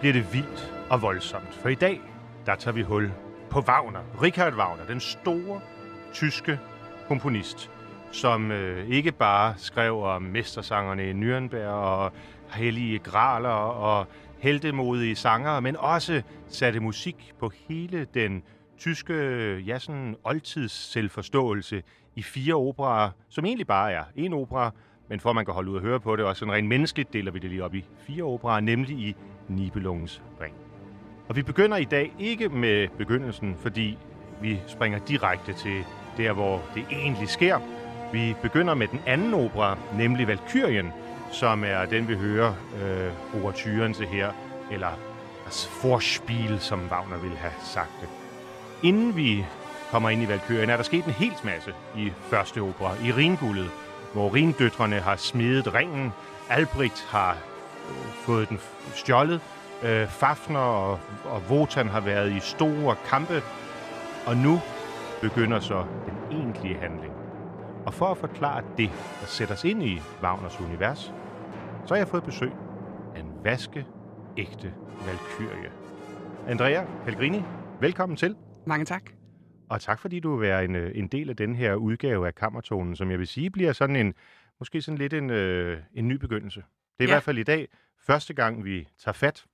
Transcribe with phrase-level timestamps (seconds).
[0.00, 2.00] bliver det vildt og voldsomt, for i dag,
[2.46, 3.12] der tager vi hul
[3.50, 4.00] på Wagner.
[4.22, 5.60] Richard Wagner, den store
[6.12, 6.60] tyske
[7.08, 7.70] komponist,
[8.12, 12.12] som øh, ikke bare skrev om mestersangerne i Nürnberg og
[12.50, 14.06] hellige graler og
[14.38, 18.42] heldemodige sanger, men også satte musik på hele den
[18.78, 19.14] tyske,
[19.66, 21.82] ja, sådan oldtids selvforståelse
[22.16, 24.70] i fire operer, som egentlig bare er en opera,
[25.08, 27.12] men for at man kan holde ud og høre på det, og sådan rent menneskeligt
[27.12, 29.16] deler vi det lige op i fire operaer, nemlig i
[29.48, 30.54] Nibelungens Ring.
[31.28, 33.98] Og vi begynder i dag ikke med begyndelsen, fordi
[34.42, 35.84] vi springer direkte til
[36.16, 37.58] der, hvor det egentlig sker.
[38.12, 40.92] Vi begynder med den anden opera, nemlig Valkyrien,
[41.32, 44.32] som er den, vi hører øh, overturen til her,
[44.72, 44.98] eller
[45.44, 48.08] altså forspil, som Wagner ville have sagt det.
[48.82, 49.44] Inden vi
[49.90, 53.70] kommer ind i Valkyrien, er der sket en helt masse i første opera, i Ringguldet,
[54.18, 56.12] hvor Rindøtrene har smidet ringen,
[56.50, 57.32] Albrecht har
[57.88, 58.58] øh, fået den
[58.94, 59.40] stjålet,
[59.82, 63.42] øh, Fafner og, og Wotan har været i store kampe,
[64.26, 64.60] og nu
[65.20, 67.12] begynder så den egentlige handling.
[67.86, 68.90] Og for at forklare det,
[69.20, 71.12] der sætter os ind i Wagners univers,
[71.86, 72.52] så har jeg fået besøg
[73.16, 73.86] af en vaske
[74.36, 74.74] ægte
[75.06, 75.70] valkyrie.
[76.48, 77.42] Andrea Pellegrini,
[77.80, 78.36] velkommen til.
[78.66, 79.17] Mange tak.
[79.70, 82.34] Og tak fordi du vil være en, øh, en del af den her udgave af
[82.34, 84.14] Kammertonen, som jeg vil sige bliver sådan en,
[84.58, 86.60] måske sådan lidt en, øh, en ny begyndelse.
[86.60, 87.10] Det er ja.
[87.10, 87.68] i hvert fald i dag
[87.98, 89.44] første gang, vi tager fat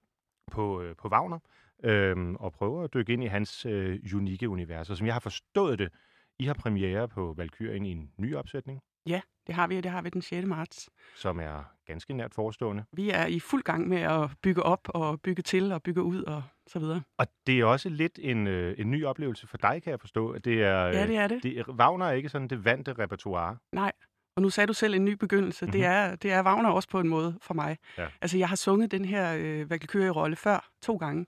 [0.53, 1.39] på, øh, på Wagner
[1.85, 4.91] øh, og prøver at dykke ind i hans øh, unikke univers.
[4.91, 5.93] Og som jeg har forstået det,
[6.39, 8.81] I har premiere på Valkyrien i en ny opsætning.
[9.07, 10.47] Ja, det har vi, og det har vi den 6.
[10.47, 10.91] marts.
[11.17, 12.85] Som er ganske nært forestående.
[12.93, 16.23] Vi er i fuld gang med at bygge op og bygge til og bygge ud
[16.23, 17.03] og så videre.
[17.19, 20.39] Og det er også lidt en, øh, en ny oplevelse for dig, kan jeg forstå.
[20.39, 21.43] Det er, ja, det er det.
[21.43, 23.57] det Wagner er ikke sådan det vante repertoire.
[23.73, 23.93] Nej,
[24.37, 25.65] og nu sagde du selv en ny begyndelse.
[25.65, 25.73] Mm-hmm.
[25.73, 27.79] Det, er, det er Wagner også på en måde for mig.
[27.99, 28.07] Ja.
[28.21, 31.27] Altså, jeg har sunget den her øh, Valkyrie-rolle før, to gange.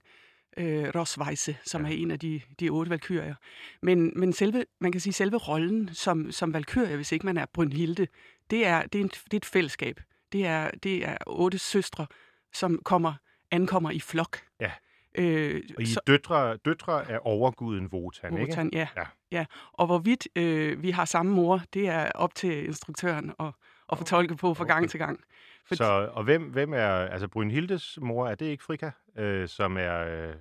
[0.57, 1.93] Øh, Rosweise, som ja.
[1.93, 3.35] er en af de, de otte valkyrier.
[3.83, 7.47] Men, men selve, man kan sige, selve rollen som, som valkyrie, hvis ikke man er
[7.53, 8.07] Brynhilde,
[8.51, 10.01] det er, det er, en, det er et fællesskab.
[10.33, 12.07] Det er, det er otte søstre,
[12.53, 13.15] som kommer,
[13.51, 14.39] ankommer i flok.
[14.61, 14.71] Ja.
[15.19, 18.79] Øh, og I så, døtre, døtre er overguden Wotan, Wotan ikke?
[18.79, 18.89] Ja.
[18.97, 19.07] ja.
[19.33, 19.45] ja.
[19.73, 23.53] Og hvorvidt øh, vi har samme mor, det er op til instruktøren at,
[23.93, 24.75] at fortolke på fra okay.
[24.75, 25.21] gang til gang.
[25.65, 29.77] For så, og hvem, hvem er, altså Brynhildes mor, er det ikke Frika, øh, som
[29.77, 30.35] er øh,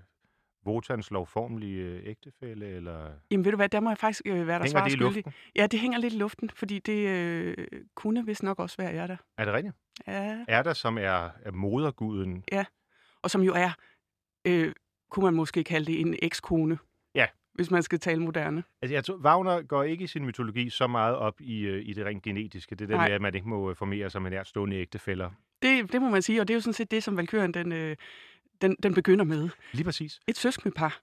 [0.66, 3.12] Wotans lovformelige øh, ægtefælle, eller?
[3.31, 5.24] Jamen ved du hvad, der må jeg faktisk øh, være der svar skyldig.
[5.56, 7.56] Ja, det hænger lidt i luften, fordi det øh,
[7.96, 9.18] kunne vist nok også være Erda.
[9.38, 9.75] Er det rigtigt?
[10.08, 10.46] Ja.
[10.47, 12.44] Erda, som er, er moderguden.
[12.52, 12.66] Ja,
[13.22, 13.72] og som jo er
[14.47, 14.74] øh,
[15.09, 16.78] kunne man måske kalde det en ekskone.
[17.16, 17.25] Ja.
[17.53, 18.63] Hvis man skal tale moderne.
[18.81, 21.94] Altså, jeg tror, Wagner går ikke i sin mytologi så meget op i, øh, i
[21.94, 22.75] det rent genetiske.
[22.75, 25.30] Det der med, at man ikke må formere sig med nærstående ægtefælder.
[25.62, 27.72] Det, det må man sige, og det er jo sådan set det, som Valkyren den,
[27.72, 27.95] øh,
[28.62, 29.50] den, den begynder med.
[29.74, 30.19] Lige præcis.
[30.28, 31.02] Et søskende par.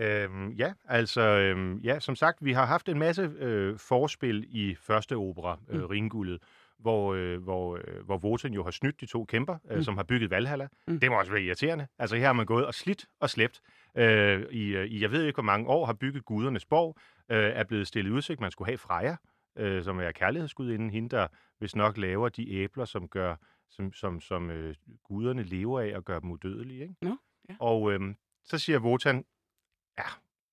[0.00, 4.74] Øhm, ja, altså, øhm, ja, som sagt, vi har haft en masse øh, forspil i
[4.74, 5.86] første opera, øh, mm.
[5.86, 6.42] Ringguldet,
[6.78, 9.82] hvor, øh, hvor, øh, hvor Wotan jo har snydt de to kæmper, øh, mm.
[9.82, 10.68] som har bygget Valhalla.
[10.88, 11.00] Mm.
[11.00, 11.86] Det må også være irriterende.
[11.98, 13.60] Altså her har man gået og slidt og slæbt
[13.96, 16.96] øh, i, øh, i, jeg ved ikke hvor mange år, har bygget gudernes borg,
[17.30, 19.16] øh, er blevet stillet udsigt, man skulle have Freja,
[19.58, 21.26] øh, som er kærlighedsgud inden hende, der
[21.58, 23.36] hvis nok laver de æbler, som gør
[23.70, 24.74] som, som, som øh,
[25.04, 26.82] guderne lever af og gør dem udødelige.
[26.82, 26.94] Ikke?
[27.02, 27.16] No,
[27.48, 27.54] ja.
[27.60, 28.14] Og øh,
[28.44, 29.24] så siger Wotan,
[29.98, 30.04] ja,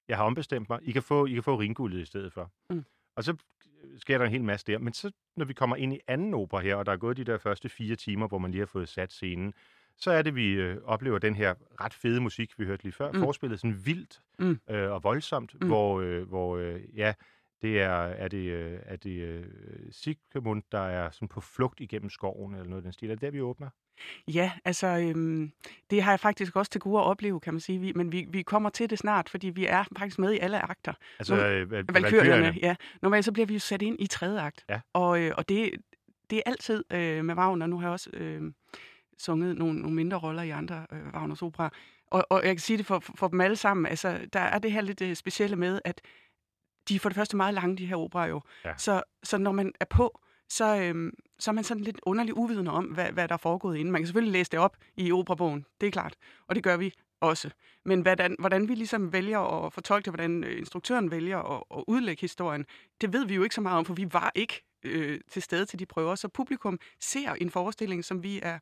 [0.07, 2.51] jeg har ombestemt mig, I kan få, I kan få ringguldet i stedet for.
[2.69, 2.85] Mm.
[3.15, 3.35] Og så
[3.97, 4.77] sker der en hel masse der.
[4.77, 7.23] Men så, når vi kommer ind i anden opera her, og der er gået de
[7.23, 9.53] der første fire timer, hvor man lige har fået sat scenen,
[9.97, 13.11] så er det, vi øh, oplever den her ret fede musik, vi hørte lige før,
[13.11, 13.19] mm.
[13.19, 14.59] forspillet sådan vildt mm.
[14.69, 15.67] øh, og voldsomt, mm.
[15.67, 17.13] hvor, øh, hvor øh, ja,
[17.61, 19.45] det er, er det, øh, er det øh,
[19.91, 23.09] Sigmund, der er sådan på flugt igennem skoven, eller noget af den stil.
[23.09, 23.69] Er det der, vi åbner?
[24.27, 25.51] Ja, altså, øhm,
[25.89, 27.79] det har jeg faktisk også til gode at opleve, kan man sige.
[27.79, 30.59] Vi, men vi, vi kommer til det snart, fordi vi er faktisk med i alle
[30.59, 30.93] akter.
[31.19, 32.75] Altså, øh, valkyrerne, ja.
[33.01, 34.65] Normalt så bliver vi jo sat ind i tredje akt.
[34.69, 34.79] Ja.
[34.93, 35.71] Og, øh, og det,
[36.29, 37.67] det er altid øh, med Wagner.
[37.67, 38.53] Nu har jeg også øh,
[39.17, 41.69] sunget nogle, nogle mindre roller i andre øh, Wagners opera.
[42.07, 43.85] Og, og jeg kan sige det for, for, for dem alle sammen.
[43.85, 46.01] Altså, der er det her lidt øh, specielle med, at
[46.89, 48.41] de er for det første meget lange, de her operer jo.
[48.65, 48.73] Ja.
[48.77, 50.19] Så, så når man er på,
[50.49, 53.77] så, øhm, så er man sådan lidt underligt uvidende om, hvad, hvad der er foregået
[53.77, 53.91] inden.
[53.91, 56.15] Man kan selvfølgelig læse det op i operabogen, det er klart,
[56.47, 57.49] og det gør vi også.
[57.85, 61.83] Men hvordan, hvordan vi ligesom vælger at fortolke det, hvordan øh, instruktøren vælger at, at
[61.87, 62.65] udlægge historien,
[63.01, 65.65] det ved vi jo ikke så meget om, for vi var ikke øh, til stede
[65.65, 66.15] til de prøver.
[66.15, 68.59] Så publikum ser en forestilling, som vi er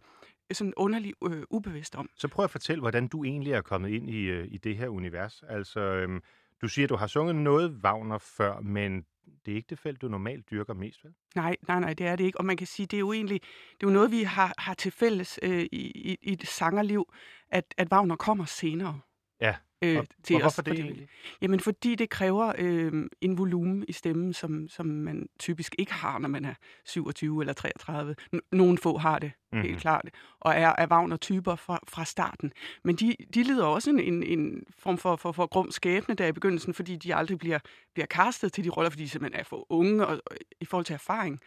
[0.51, 2.10] sådan underligt øh, ubevidst om.
[2.16, 4.88] Så prøv at fortælle, hvordan du egentlig er kommet ind i, øh, i det her
[4.88, 5.44] univers.
[5.50, 6.21] Altså, øh,
[6.61, 9.06] Du siger, du har sunget noget Wagner før, men
[9.45, 11.13] det er ikke det felt, du normalt dyrker mest, vel?
[11.35, 12.38] Nej, nej, nej, det er det ikke.
[12.38, 14.73] Og man kan sige, det er jo egentlig det er jo noget, vi har, har
[14.73, 17.13] til fælles øh, i, i, i et sangerliv,
[17.50, 19.00] at, at Wagner kommer senere.
[19.41, 21.07] Ja, øh, og, til og os, det fordi, egentlig?
[21.41, 26.19] Jamen, fordi det kræver øh, en volumen i stemmen, som, som man typisk ikke har,
[26.19, 26.53] når man er
[26.85, 28.15] 27 eller 33.
[28.51, 29.67] Nogle få har det, mm-hmm.
[29.67, 30.09] helt klart,
[30.39, 32.51] og er, er Wagner-typer fra, fra starten.
[32.83, 36.27] Men de, de lider også en, en, en form for, for, for grum skæbne der
[36.27, 37.59] i begyndelsen, fordi de aldrig bliver,
[37.93, 40.85] bliver kastet til de roller, fordi de simpelthen er for unge og, og, i forhold
[40.85, 41.39] til erfaring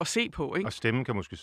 [0.00, 0.54] at se på.
[0.54, 0.68] Ikke?
[0.68, 1.36] Og stemmen kan måske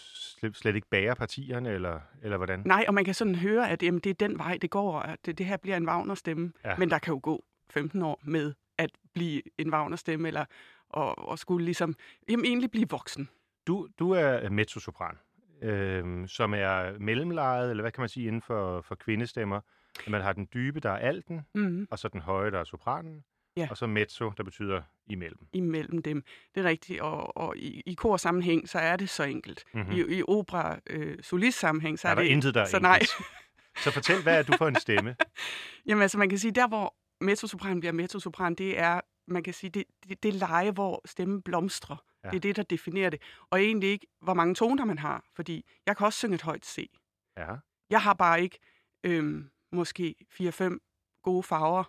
[0.54, 2.62] slet, ikke bære partierne, eller, eller hvordan?
[2.66, 5.26] Nej, og man kan sådan høre, at jamen, det er den vej, det går, at
[5.26, 6.52] det, det her bliver en Wagner-stemme.
[6.66, 6.76] Ja.
[6.78, 10.46] Men der kan jo gå 15 år med at blive en Wagner-stemme, eller
[10.90, 11.96] og, og skulle ligesom
[12.30, 13.30] jamen, egentlig blive voksen.
[13.68, 15.18] Du, du er mezzosopran,
[15.62, 19.62] øh, som er mellemlejet, eller hvad kan man sige, inden for, for kvindestemmer.
[20.08, 21.88] Man har den dybe, der er alten, mm-hmm.
[21.92, 23.24] og så den høje, der er sopranen.
[23.60, 23.68] Ja.
[23.70, 25.48] Og så mezzo, der betyder imellem.
[25.54, 26.24] Imellem dem.
[26.56, 27.02] Det er rigtigt.
[27.02, 29.64] Og, og i, i kor-sammenhæng, så er det så enkelt.
[29.74, 29.92] Mm-hmm.
[29.92, 32.30] I, i opera øh, solist-sammenhæng, så er, er der det...
[32.30, 33.00] intet, der er så nej.
[33.84, 35.16] så fortæl, hvad er du for en stemme?
[35.88, 39.70] Jamen altså, man kan sige, der hvor mezzosopran bliver mezzosopran, det er, man kan sige,
[39.70, 42.04] det, det, det leje, hvor stemmen blomstrer.
[42.24, 42.30] Ja.
[42.30, 43.22] Det er det, der definerer det.
[43.50, 45.24] Og egentlig ikke, hvor mange toner man har.
[45.36, 46.90] Fordi jeg kan også synge et højt C.
[47.38, 47.56] Ja.
[47.90, 48.60] Jeg har bare ikke
[49.04, 51.84] øhm, måske 4-5 gode farver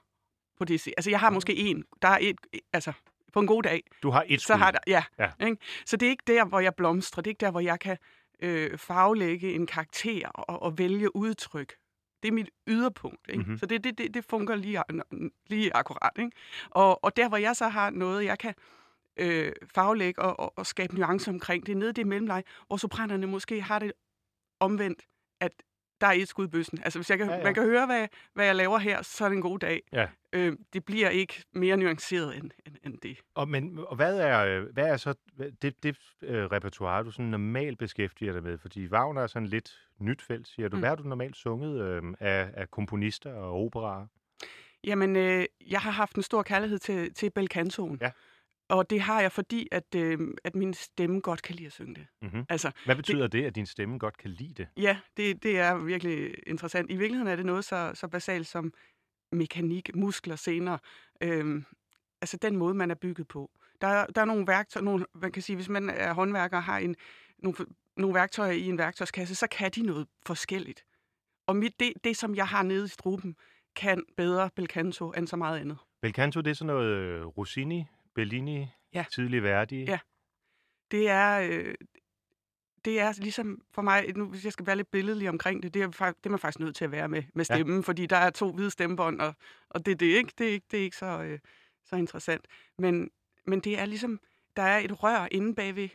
[0.61, 0.87] på det.
[0.97, 1.85] Altså, jeg har måske en.
[2.03, 2.37] Der er et,
[2.73, 2.93] altså,
[3.33, 3.83] på en god dag.
[4.03, 4.55] Du har et skud.
[4.55, 5.05] Så har der, ja.
[5.19, 5.31] ja.
[5.47, 5.57] Ikke?
[5.87, 7.23] Så det er ikke der, hvor jeg blomstrer.
[7.23, 7.97] Det er ikke der, hvor jeg kan
[8.43, 11.77] øh, farvelægge en karakter og, og vælge udtryk.
[12.23, 13.29] Det er mit yderpunkt.
[13.29, 13.43] Ikke?
[13.43, 13.59] Mm-hmm.
[13.59, 14.83] Så det, det, det, det fungerer lige,
[15.47, 16.13] lige akkurat.
[16.19, 16.31] Ikke?
[16.71, 18.55] Og, og der, hvor jeg så har noget, jeg kan
[19.17, 22.77] øh, farvelægge og, og, og skabe nuancer omkring, det er nede i det mellemleje, hvor
[22.77, 23.93] sopranerne måske har det
[24.61, 25.03] omvendt,
[25.41, 25.53] at
[26.01, 26.79] der er et skud i bøssen.
[26.83, 27.43] Altså, hvis jeg kan, ja, ja.
[27.43, 29.83] man kan høre, hvad, hvad jeg laver her, så er det en god dag.
[29.93, 30.07] Ja.
[30.33, 33.19] Øh, det bliver ikke mere nuanceret end, end, end det.
[33.35, 35.15] Og, men, og hvad, er, hvad er så
[35.63, 38.59] det, det uh, repertoire, du sådan normalt beskæftiger dig med?
[38.59, 40.77] Fordi Wagner er sådan lidt nyt felt, siger du.
[40.77, 40.81] Mm.
[40.81, 44.07] Hvad har du normalt sunget øh, af, af komponister og operaer?
[44.85, 47.99] Jamen, øh, jeg har haft en stor kærlighed til, til Belcantoen.
[48.01, 48.11] Ja.
[48.69, 51.95] Og det har jeg, fordi at, øh, at min stemme godt kan lide at synge
[51.95, 52.07] det.
[52.23, 52.45] Mm-hmm.
[52.49, 54.69] Altså, Hvad betyder det, det, at din stemme godt kan lide det?
[54.77, 56.91] Ja, det, det er virkelig interessant.
[56.91, 58.73] I virkeligheden er det noget så, så basalt som
[59.33, 60.79] mekanik, muskler, senere.
[61.21, 61.63] Øh,
[62.21, 63.51] altså den måde, man er bygget på.
[63.81, 66.63] Der, er, der er nogle værktøjer, nogle, man kan sige, hvis man er håndværker og
[66.63, 66.97] har en,
[67.39, 67.57] nogle,
[67.97, 70.85] nogle værktøjer i en værktøjskasse, så kan de noget forskelligt.
[71.47, 73.37] Og mit, det, det, som jeg har nede i struben,
[73.77, 75.79] kan bedre Belcanto end så meget andet.
[76.03, 77.85] Belcanto, det er sådan noget øh, Rossini,
[78.15, 79.05] Bellini, ja.
[79.13, 79.85] tidlig værdige.
[79.85, 79.99] Ja.
[80.91, 81.75] Det er, øh,
[82.85, 85.83] det er ligesom for mig, nu hvis jeg skal være lidt billedlig omkring det, det
[85.83, 87.83] er, det er man faktisk nødt til at være med, med stemmen, ja.
[87.83, 89.35] fordi der er to hvide stemmebånd, og,
[89.69, 91.39] og det, det, er ikke, det, er ikke, det er ikke så, øh,
[91.85, 92.47] så interessant.
[92.79, 93.11] Men,
[93.47, 94.21] men det er ligesom,
[94.57, 95.89] der er et rør inde bagved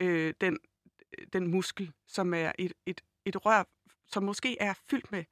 [0.00, 0.58] øh, den,
[1.32, 3.64] den muskel, som er et, et, et rør,
[4.06, 5.24] som måske er fyldt med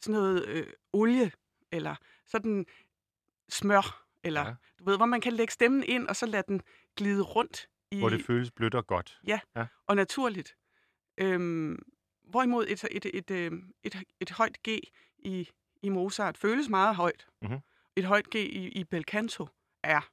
[0.00, 1.32] sådan noget øh, olie,
[1.72, 1.94] eller
[2.26, 2.66] sådan
[3.48, 4.54] smør, eller ja.
[4.78, 6.62] du ved, hvor man kan lægge stemmen ind, og så lade den
[6.96, 7.68] glide rundt.
[7.92, 9.20] I, hvor det føles blødt og godt.
[9.26, 9.66] Ja, ja.
[9.86, 10.56] og naturligt.
[11.18, 11.78] Øhm,
[12.22, 14.68] hvorimod et, et, et, et, øhm, et, et højt G
[15.18, 15.48] i,
[15.82, 17.26] i Mozart føles meget højt.
[17.42, 17.58] Mm-hmm.
[17.96, 19.48] Et højt G i, i Belcanto
[19.82, 20.10] er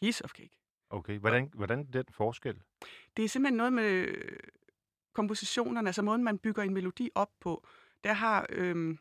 [0.00, 0.58] piece of cake.
[0.90, 2.62] Okay, hvordan, hvordan den forskel?
[3.16, 4.14] Det er simpelthen noget med
[5.12, 7.66] kompositionerne, altså måden, man bygger en melodi op på.
[8.04, 8.98] Der har øhm,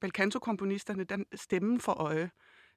[0.00, 2.30] Belcanto-komponisterne den stemmen for øje.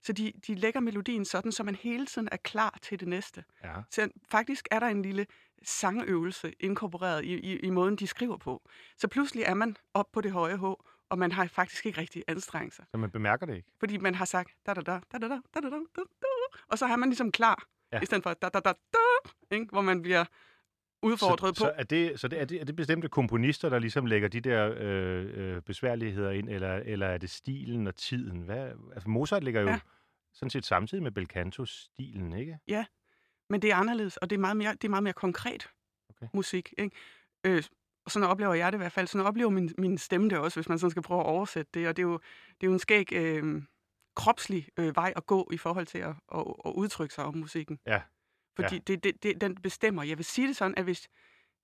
[0.04, 3.44] Så de, de lægger melodien sådan, så man hele tiden er klar til det næste.
[3.64, 3.74] Ja.
[3.92, 5.26] Så faktisk er der en lille
[5.64, 8.70] sangøvelse inkorporeret i, i, i måden, de skriver på.
[8.98, 10.64] Så pludselig er man op på det høje H,
[11.10, 12.86] og man har faktisk ikke rigtig anstrengt sig.
[12.92, 13.70] Så man bemærker det ikke?
[13.80, 16.02] Fordi man har sagt da da da da da da da da da
[16.68, 18.00] og så har man ligesom klar, ja.
[18.02, 19.66] i stedet for da da da da, ikke?
[19.72, 20.26] hvor man bliver
[21.04, 21.68] udfordret så, på.
[21.68, 24.42] Så, er det, så det, er, det, er det bestemte komponister, der ligesom lægger de
[24.42, 28.42] der øh, øh, besværligheder ind, eller, eller er det stilen og tiden?
[28.42, 29.80] Hvad, altså Mozart ligger jo ja.
[30.34, 32.60] sådan set samtidig med Belcanto-stilen, ikke?
[32.68, 32.86] Ja,
[33.50, 35.70] men det er anderledes, og det er meget mere, det er meget mere konkret
[36.10, 36.28] okay.
[36.34, 36.74] musik.
[36.78, 36.96] Ikke?
[37.44, 37.64] Øh,
[38.06, 39.08] og sådan oplever jeg det i hvert fald.
[39.08, 41.88] Sådan oplever min, min stemme det også, hvis man sådan skal prøve at oversætte det.
[41.88, 43.62] Og det er jo, det er jo en skæg øh,
[44.16, 47.80] kropslig øh, vej at gå i forhold til at, at, at udtrykke sig om musikken.
[47.88, 48.02] Ja.
[48.62, 48.82] Fordi ja.
[48.88, 50.04] det, det, det, den bestemmer.
[50.04, 51.10] Jeg vil sige det sådan, at hvis,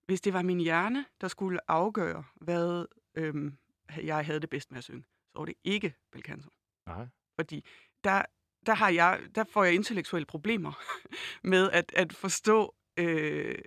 [0.05, 2.85] hvis det var min hjerne, der skulle afgøre, hvad
[3.15, 3.57] øhm,
[4.03, 6.49] jeg havde det bedst med at synge, så var det ikke Belcanto.
[6.87, 7.07] Nej.
[7.35, 7.65] Fordi
[8.03, 8.21] der,
[8.65, 10.79] der, har jeg, der får jeg intellektuelle problemer
[11.43, 13.57] med at, at forstå øh,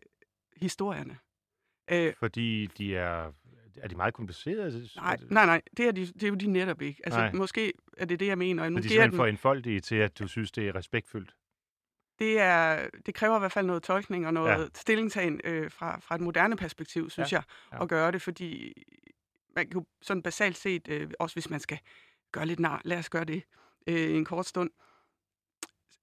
[0.57, 1.19] historierne.
[1.91, 3.33] Øh, Fordi de er
[3.83, 4.89] er de meget komplicerede?
[4.97, 5.63] Nej, nej, nej.
[5.77, 7.01] Det er, de, det er jo de netop ikke.
[7.05, 7.33] Altså, nej.
[7.33, 8.63] måske er det det, jeg mener.
[8.63, 11.35] Og nu Så de er simpelthen for enfoldige til, at du synes, det er respektfuldt?
[12.19, 14.67] Det, er, det kræver i hvert fald noget tolkning og noget ja.
[14.75, 17.37] stillingtagen øh, fra, fra et moderne perspektiv, synes ja.
[17.37, 17.83] jeg, ja.
[17.83, 18.73] at gøre det, fordi
[19.57, 21.79] man kan jo sådan basalt set, øh, også hvis man skal
[22.33, 23.43] gøre lidt nar, lad os gøre det
[23.87, 24.71] øh, en kort stund,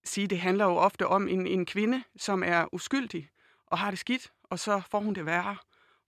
[0.03, 3.29] sige, det handler jo ofte om en, en kvinde, som er uskyldig
[3.67, 5.57] og har det skidt, og så får hun det værre,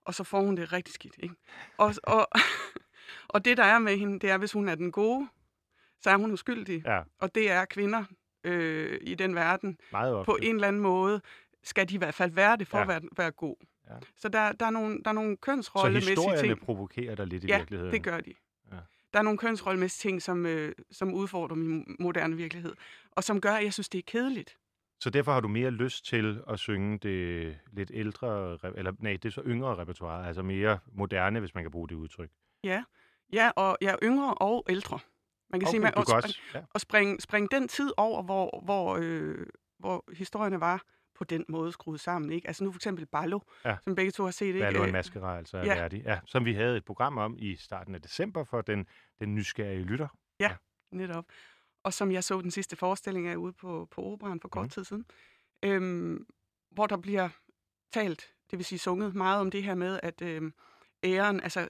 [0.06, 1.16] og så får hun det rigtig skidt.
[1.20, 1.36] Ikke?
[1.78, 2.28] Og, og,
[3.34, 5.28] og det, der er med hende, det er, hvis hun er den gode,
[6.02, 6.84] så er hun uskyldig.
[6.86, 7.02] Ja.
[7.20, 8.04] Og det er kvinder
[8.48, 9.78] øh, i den verden.
[9.92, 10.26] Meget ofte.
[10.26, 11.22] På en eller anden måde
[11.64, 12.82] skal de i hvert fald være det for ja.
[12.82, 13.56] at være, være god.
[13.90, 13.94] Ja.
[14.16, 16.24] Så der, der, er nogle, der er nogle kønsrollemæssige ting.
[16.24, 17.94] Så historierne provokerer dig lidt i ja, virkeligheden?
[17.94, 18.34] det gør de.
[18.72, 18.78] Ja.
[19.14, 22.74] Der er nogle kønsrollemæssige ting, som, øh, som udfordrer min moderne virkelighed,
[23.12, 24.58] og som gør, at jeg synes, det er kedeligt.
[25.00, 29.26] Så derfor har du mere lyst til at synge det lidt ældre, eller nej, det
[29.26, 32.30] er så yngre repertoire, altså mere moderne, hvis man kan bruge det udtryk.
[32.64, 32.84] Ja,
[33.34, 35.00] ja og jeg er yngre og ældre.
[35.50, 36.62] Man kan okay, sige, man, og, spring, ja.
[36.74, 39.46] og springe, spring den tid over, hvor, hvor, øh,
[39.80, 40.84] hvor historierne var
[41.16, 42.32] på den måde skruet sammen.
[42.32, 42.48] Ikke?
[42.48, 43.78] Altså nu for eksempel Ballo, ja.
[43.84, 44.46] som begge to har set.
[44.48, 44.60] Ikke?
[44.60, 45.76] Ballo en maskerar, altså ja.
[45.76, 46.02] Verdi.
[46.06, 48.88] Ja, som vi havde et program om i starten af december for den,
[49.20, 50.08] den nysgerrige lytter.
[50.40, 50.56] Ja, ja,
[50.92, 51.26] netop.
[51.84, 54.70] Og som jeg så den sidste forestilling af ude på, på operan for kort mm.
[54.70, 55.06] tid siden.
[55.64, 56.26] Øhm,
[56.72, 57.30] hvor der bliver
[57.94, 60.54] talt, det vil sige sunget, meget om det her med, at øhm,
[61.04, 61.68] æren, altså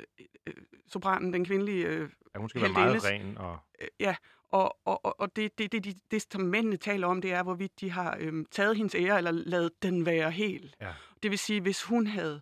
[0.47, 0.53] øh,
[0.87, 3.37] sopranen, den kvindelige øh, Ja, hun skal være meget ren.
[3.37, 3.59] Og...
[3.81, 4.15] Øh, ja,
[4.49, 7.79] og, og, og det, det, det, det, det, som mændene taler om, det er, hvorvidt
[7.79, 10.75] de har øhm, taget hendes ære, eller lavet den være hel.
[10.81, 10.93] Ja.
[11.23, 12.41] Det vil sige, hvis hun havde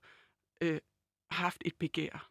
[0.62, 0.80] øh,
[1.32, 2.30] haft et begær,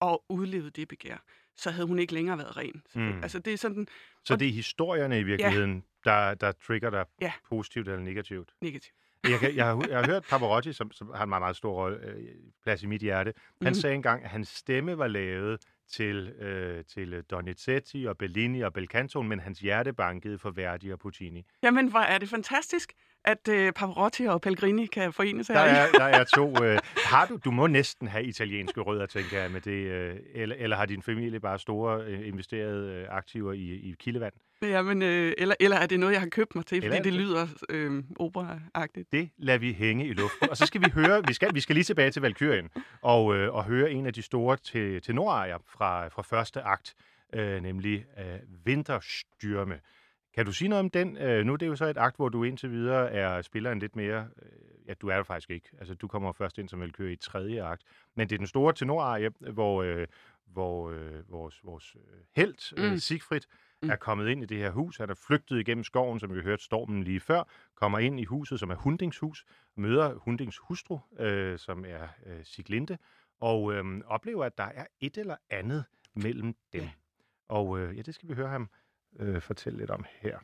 [0.00, 1.16] og udlevet det begær,
[1.56, 2.82] så havde hun ikke længere været ren.
[2.94, 3.22] Mm.
[3.22, 3.86] Altså, det er sådan,
[4.24, 6.10] så det er historierne i virkeligheden, ja.
[6.10, 7.32] der, der trigger dig ja.
[7.48, 8.54] positivt eller negativt?
[8.60, 8.96] Negativt.
[9.28, 11.72] Jeg, kan, jeg, har, jeg har hørt Pavarotti, som, som har en meget, meget stor
[11.72, 12.26] rolle, øh,
[12.62, 13.34] plads i mit hjerte.
[13.62, 13.74] Han mm.
[13.74, 19.22] sagde engang, at hans stemme var lavet til, øh, til Donizetti og Bellini og Belcanto,
[19.22, 21.46] men hans hjerte bankede for Verdi og Puccini.
[21.62, 22.92] Jamen, hvor er det fantastisk,
[23.24, 25.54] at øh, Pavarotti og Pellegrini kan forene sig.
[25.54, 26.52] Der er, der er to.
[26.62, 30.56] Øh, har du, du må næsten have italienske rødder, tænker jeg, med det, øh, eller,
[30.58, 34.32] eller har din familie bare store øh, investerede øh, aktiver i, i kildevand?
[34.62, 37.10] Ja, men, øh, eller, eller er det noget, jeg har købt mig til, eller fordi
[37.10, 39.12] det lyder øh, opera-agtigt?
[39.12, 40.50] Det lader vi hænge i luften.
[40.50, 42.68] Og så skal vi høre, vi skal, vi skal lige tilbage til Valkyrien,
[43.02, 46.94] og, øh, og høre en af de store til, tenorejer fra, fra første akt,
[47.32, 49.80] øh, nemlig øh, Vinterstyrme.
[50.34, 51.16] Kan du sige noget om den?
[51.16, 53.78] Øh, nu er det jo så et akt, hvor du indtil videre er spiller en
[53.78, 54.28] lidt mere...
[54.42, 54.48] Øh,
[54.88, 55.68] ja, du er det faktisk ikke.
[55.78, 57.82] Altså, du kommer først ind som Valkyrie i tredje akt.
[58.14, 60.06] Men det er den store tenorarie, hvor, øh,
[60.46, 62.98] hvor øh, vores, vores øh, held, øh, mm.
[62.98, 63.40] Siegfried,
[63.82, 63.90] mm.
[63.90, 64.96] er kommet ind i det her hus.
[64.96, 67.42] Han er flygtet igennem skoven, som vi hørte stormen lige før,
[67.74, 69.44] kommer ind i huset, som er Hundings hus,
[69.76, 72.98] møder Hundings hustru, øh, som er øh, Siglinde,
[73.40, 75.84] og øh, oplever, at der er et eller andet
[76.14, 76.82] mellem dem.
[76.82, 76.90] Ja.
[77.48, 78.68] Og øh, ja, det skal vi høre ham
[79.18, 80.38] øh, fortælle lidt om her.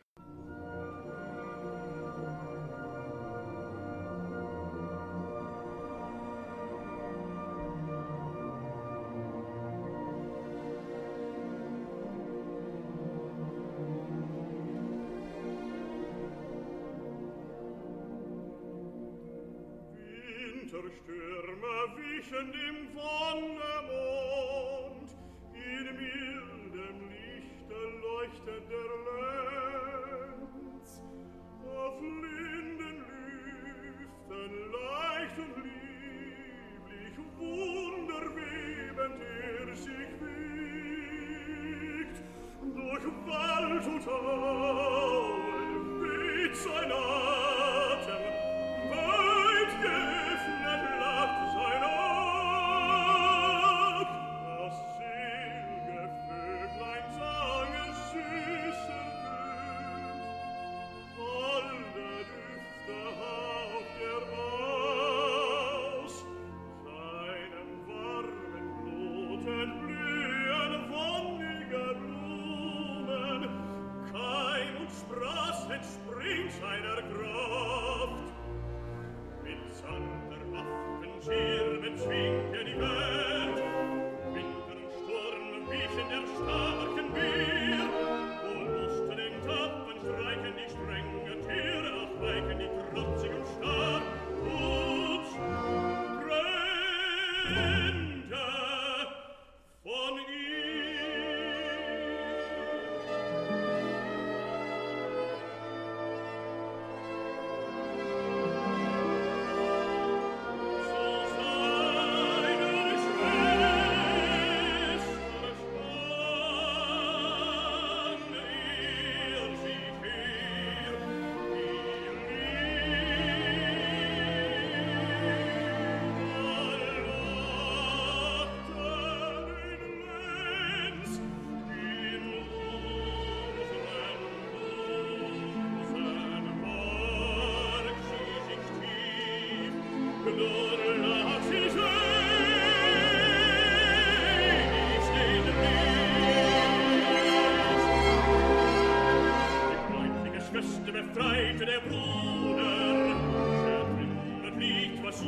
[20.70, 23.17] Winterstürme wichen im Wohl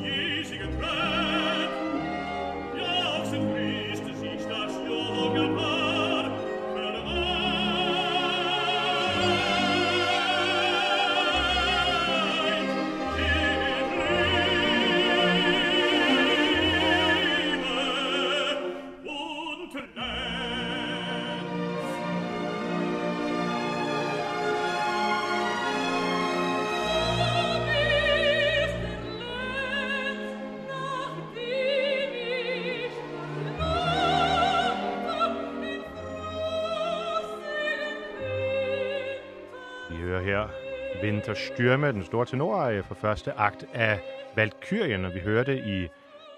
[0.04, 1.19] Easy hiesigen Welt.
[41.02, 44.00] Den store tenorarie fra første akt af
[44.36, 45.88] Valkyrien, og vi hørte i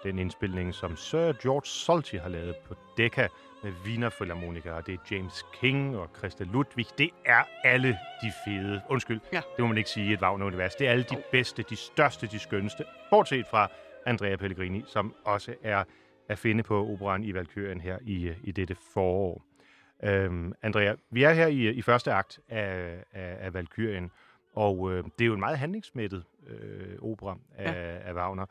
[0.03, 3.29] den indspilning, som Sir George Solti har lavet på Decca
[3.63, 6.87] med Wiener Philharmonika, og det er James King og Christa Ludwig.
[6.99, 9.41] Det er alle de fede, undskyld, ja.
[9.57, 10.75] det må man ikke sige et Wagner-univers.
[10.75, 13.71] Det er alle de bedste, de største, de skønneste, bortset fra
[14.07, 15.85] Andrea Pellegrini, som også er
[16.29, 19.43] at finde på operan i Valkyrien her i, i dette forår.
[20.05, 24.11] Øhm, Andrea, vi er her i, i første akt af, af, af Valkyrien,
[24.53, 28.09] og øh, det er jo en meget handlingsmættet øh, opera af, ja.
[28.09, 28.47] af Wagner.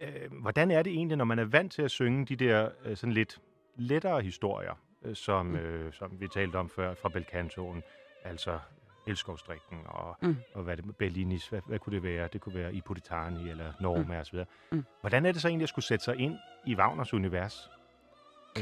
[0.00, 2.96] Øh, hvordan er det egentlig, når man er vant til at synge de der øh,
[2.96, 3.40] sådan lidt
[3.76, 5.56] lettere historier, øh, som, mm.
[5.56, 7.82] øh, som vi talte om før fra Belcantoen,
[8.24, 8.58] altså
[9.06, 10.36] Elskovsdrikken og, mm.
[10.54, 12.28] og hvad det, Bellinis, hvad, hvad kunne det være?
[12.32, 14.20] Det kunne være Ipoditani eller Norma mm.
[14.20, 14.38] osv.
[14.72, 14.84] Mm.
[15.00, 17.70] Hvordan er det så egentlig at skulle sætte sig ind i Wagners univers,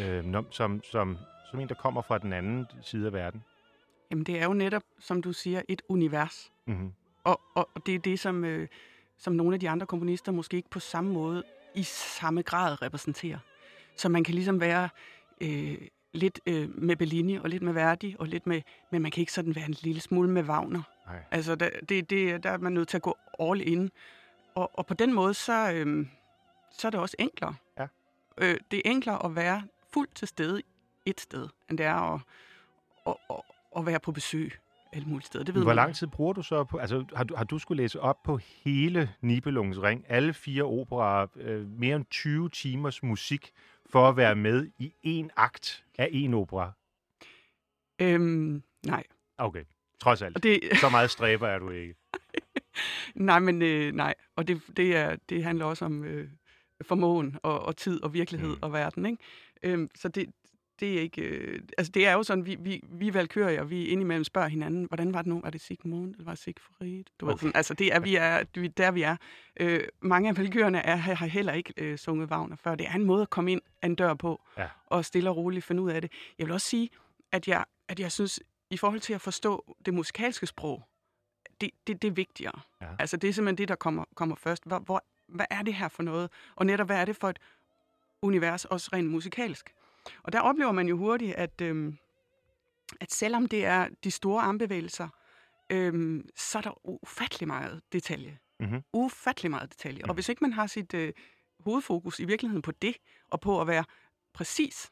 [0.01, 1.19] øh, som, som,
[1.51, 3.45] som en, der kommer fra den anden side af verden?
[4.11, 6.53] Jamen det er jo netop, som du siger, et univers.
[6.67, 6.93] Mm-hmm.
[7.25, 8.69] Og, og, og det er det, som, øh,
[9.19, 11.43] som nogle af de andre komponister måske ikke på samme måde
[11.75, 13.39] i samme grad repræsenterer.
[13.97, 14.89] Så man kan ligesom være
[15.41, 15.79] øh,
[16.13, 19.33] lidt øh, med Bellini og lidt med Verdi, og lidt med, men man kan ikke
[19.33, 20.83] sådan være en lille smule med Wagner.
[21.07, 21.23] Nej.
[21.31, 23.91] Altså, der, det, det, der er man nødt til at gå all in.
[24.55, 26.07] Og, og på den måde, så, øh,
[26.71, 27.55] så er det også enklere.
[27.79, 27.87] Ja.
[28.39, 30.63] Øh, det er enklere at være fuldt til stede
[31.07, 32.21] et sted, end det er at,
[33.07, 33.41] at, at,
[33.77, 34.53] at være på besøg
[34.93, 35.45] alle mulige steder.
[35.45, 37.83] Det ved Hvor lang tid bruger du så på, altså har du, har du skulle
[37.83, 43.51] læse op på hele Nibelungens Ring, alle fire operer, øh, mere end 20 timers musik,
[43.91, 46.73] for at være med i en akt af en opera?
[48.01, 49.05] Øhm, nej.
[49.39, 49.65] Okay,
[50.01, 50.43] trods alt.
[50.43, 50.61] Det...
[50.81, 51.95] Så meget stræber er du ikke.
[53.15, 54.15] nej, men øh, nej.
[54.37, 56.29] Og det, det, er, det handler også om øh,
[56.83, 58.63] formåen og, og tid og virkelighed mm.
[58.63, 59.07] og verden.
[59.07, 59.23] Ikke?
[59.63, 60.27] Øhm, så det,
[60.81, 61.23] det er ikke...
[61.23, 65.15] Øh, altså, det er jo sådan, vi, vi, vi valkyrier, vi indimellem spørger hinanden, hvordan
[65.15, 65.41] var det nu?
[65.41, 67.05] Var det Sigmund, eller var det Sigfrid?
[67.21, 67.33] Du okay.
[67.33, 68.45] ved, sådan, altså, det er, vi er,
[68.77, 69.17] der vi er.
[69.61, 72.75] Øh, mange af valkyrierne er, har heller ikke øh, sunget Wagner før.
[72.75, 74.69] Det er en måde at komme ind af en dør på, ja.
[74.87, 76.13] og stille og roligt finde ud af det.
[76.39, 76.91] Jeg vil også sige,
[77.33, 80.83] at jeg, at jeg synes, i forhold til at forstå det musikalske sprog,
[81.61, 82.61] det, det, det er vigtigere.
[82.81, 82.87] Ja.
[82.99, 84.65] Altså, det er simpelthen det, der kommer, kommer først.
[84.67, 86.31] Hvor, hvor, hvad er det her for noget?
[86.57, 87.39] Og netop, hvad er det for et
[88.23, 89.75] univers, også rent musikalsk?
[90.23, 91.99] Og der oplever man jo hurtigt, at, øhm,
[93.01, 95.09] at selvom det er de store armbevægelser,
[95.73, 98.39] øhm, så er der ufattelig meget detalje.
[98.61, 98.83] Mm-hmm.
[98.93, 100.03] Ufattelig meget detalje.
[100.03, 100.09] Mm.
[100.09, 101.13] Og hvis ikke man har sit øh,
[101.61, 102.97] hovedfokus i virkeligheden på det,
[103.31, 103.85] og på at være
[104.35, 104.91] præcis,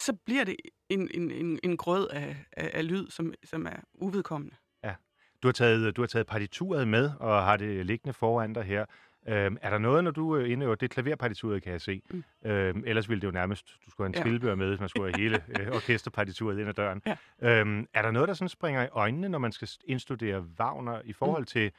[0.00, 0.56] så bliver det
[0.88, 4.56] en, en, en, en grød af, af, af lyd, som, som er uvedkommende.
[4.84, 4.94] Ja.
[5.42, 8.86] Du har, taget, du har taget partituret med, og har det liggende foran dig her.
[9.28, 12.02] Øhm, er der noget, når du øh, indøver det klaverpartituret, kan jeg se?
[12.10, 12.24] Mm.
[12.44, 14.20] Øhm, ellers ville det jo nærmest, du skulle have en ja.
[14.20, 17.02] spilbør med, hvis man skulle have hele øh, orkesterpartituret ind ad døren.
[17.06, 17.16] Ja.
[17.40, 21.12] Øhm, er der noget, der sådan springer i øjnene, når man skal indstudere Wagner i
[21.12, 21.46] forhold mm.
[21.46, 21.72] til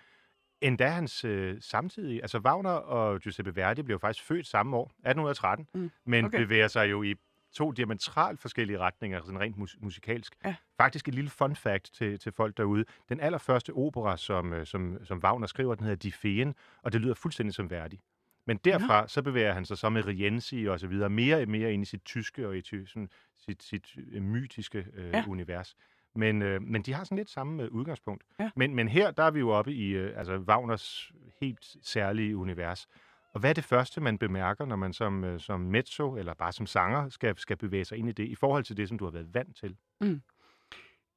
[0.61, 2.21] endda hans øh, samtidige?
[2.21, 5.91] Altså Wagner og Giuseppe Verdi blev jo faktisk født samme år, 1813, mm.
[6.05, 6.37] men okay.
[6.37, 7.15] bevæger sig jo i
[7.53, 10.35] to diametralt forskellige retninger, sådan rent mus- musikalsk.
[10.45, 10.55] Ja.
[10.77, 12.85] Faktisk et lille fun fact til, til folk derude.
[13.09, 17.01] Den allerførste opera, som, øh, som, som Wagner skriver, den hedder Die Feen, og det
[17.01, 17.99] lyder fuldstændig som værdig.
[18.47, 19.07] Men derfra, ja.
[19.07, 21.85] så bevæger han sig så med Rienzi og så videre, mere og mere ind i
[21.85, 25.23] sit tyske og i ty, sådan, sit, sit øh, mytiske øh, ja.
[25.27, 25.75] univers.
[26.15, 28.23] Men, øh, men de har sådan lidt samme øh, udgangspunkt.
[28.39, 28.49] Ja.
[28.55, 31.11] Men, men her, der er vi jo oppe i øh, altså Wagners
[31.41, 32.87] helt særlige univers.
[33.33, 36.53] Og hvad er det første, man bemærker, når man som, øh, som mezzo eller bare
[36.53, 39.05] som sanger skal, skal bevæge sig ind i det, i forhold til det, som du
[39.05, 39.75] har været vant til?
[40.01, 40.21] Mm.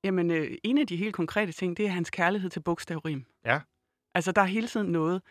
[0.05, 3.24] Jamen, øh, en af de helt konkrete ting, det er hans kærlighed til bogstavrim.
[3.44, 3.61] Ja.
[4.14, 5.22] Altså, der er hele tiden noget,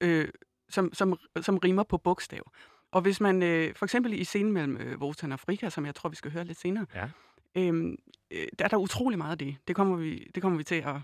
[0.00, 0.28] øh,
[0.68, 2.50] som, som, som rimer på bogstav.
[2.90, 5.94] Og hvis man, øh, for eksempel i scenen mellem øh, Wotan og Frika, som jeg
[5.94, 7.08] tror, vi skal høre lidt senere, ja.
[7.54, 7.96] Øhm,
[8.30, 9.56] øh, der er der utrolig meget af det.
[9.68, 10.96] Det kommer vi, det kommer vi til at,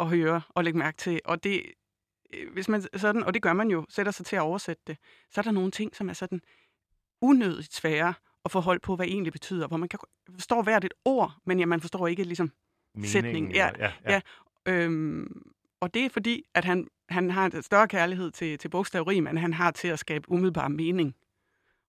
[0.00, 1.20] at høre og lægge mærke til.
[1.24, 1.62] Og det,
[2.52, 4.98] hvis man sådan, og det gør man jo, sætter sig til at oversætte det,
[5.30, 6.40] så er der nogle ting, som er sådan
[7.20, 8.14] unødigt svære
[8.44, 9.98] at få hold på, hvad egentlig betyder, hvor man kan
[10.34, 12.52] forstå hvert et ord, men ja, man forstår ikke ligesom
[12.94, 13.52] Meningen, sætningen.
[13.52, 14.12] Ja, ja, ja.
[14.12, 14.20] ja.
[14.72, 19.26] Øhm, og det er fordi, at han, han har en større kærlighed til, til bogstavrim,
[19.26, 21.14] end han har til at skabe umiddelbar mening.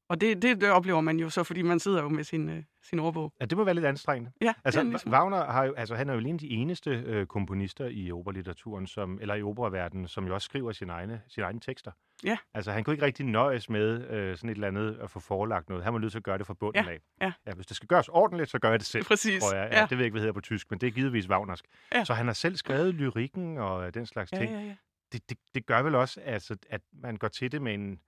[0.10, 2.64] Og det, det, det oplever man jo så, fordi man sidder jo med sin, øh,
[2.84, 3.34] sin ordbog.
[3.42, 4.32] Ja, det må være lidt anstrengende.
[4.42, 5.12] Ja, altså, ligesom.
[5.12, 8.12] Wagner har jo, altså, han er jo lige en af de eneste øh, komponister i
[8.12, 11.92] operalitteraturen, som, eller i operaverdenen, som jo også skriver sine egne, sine egne tekster.
[12.24, 12.38] Ja.
[12.54, 15.70] Altså, han kunne ikke rigtig nøjes med øh, sådan et eller andet at få forelagt
[15.70, 15.84] noget.
[15.84, 16.92] Han var nødt til at gøre det fra bunden ja.
[16.92, 17.00] af.
[17.22, 17.32] Ja.
[17.48, 17.54] ja.
[17.54, 19.44] hvis det skal gøres ordentligt, så gør jeg det selv, Præcis.
[19.44, 19.70] tror jeg.
[19.72, 19.82] Ja, ja.
[19.82, 21.66] Det ved jeg ikke, hvad hedder på tysk, men det er givetvis Wagnersk.
[21.94, 22.04] Ja.
[22.04, 24.52] Så han har selv skrevet lyrikken og den slags ja, ting.
[24.52, 24.76] Ja, ja.
[25.12, 28.00] Det, det, det gør vel også, altså, at man går til det med en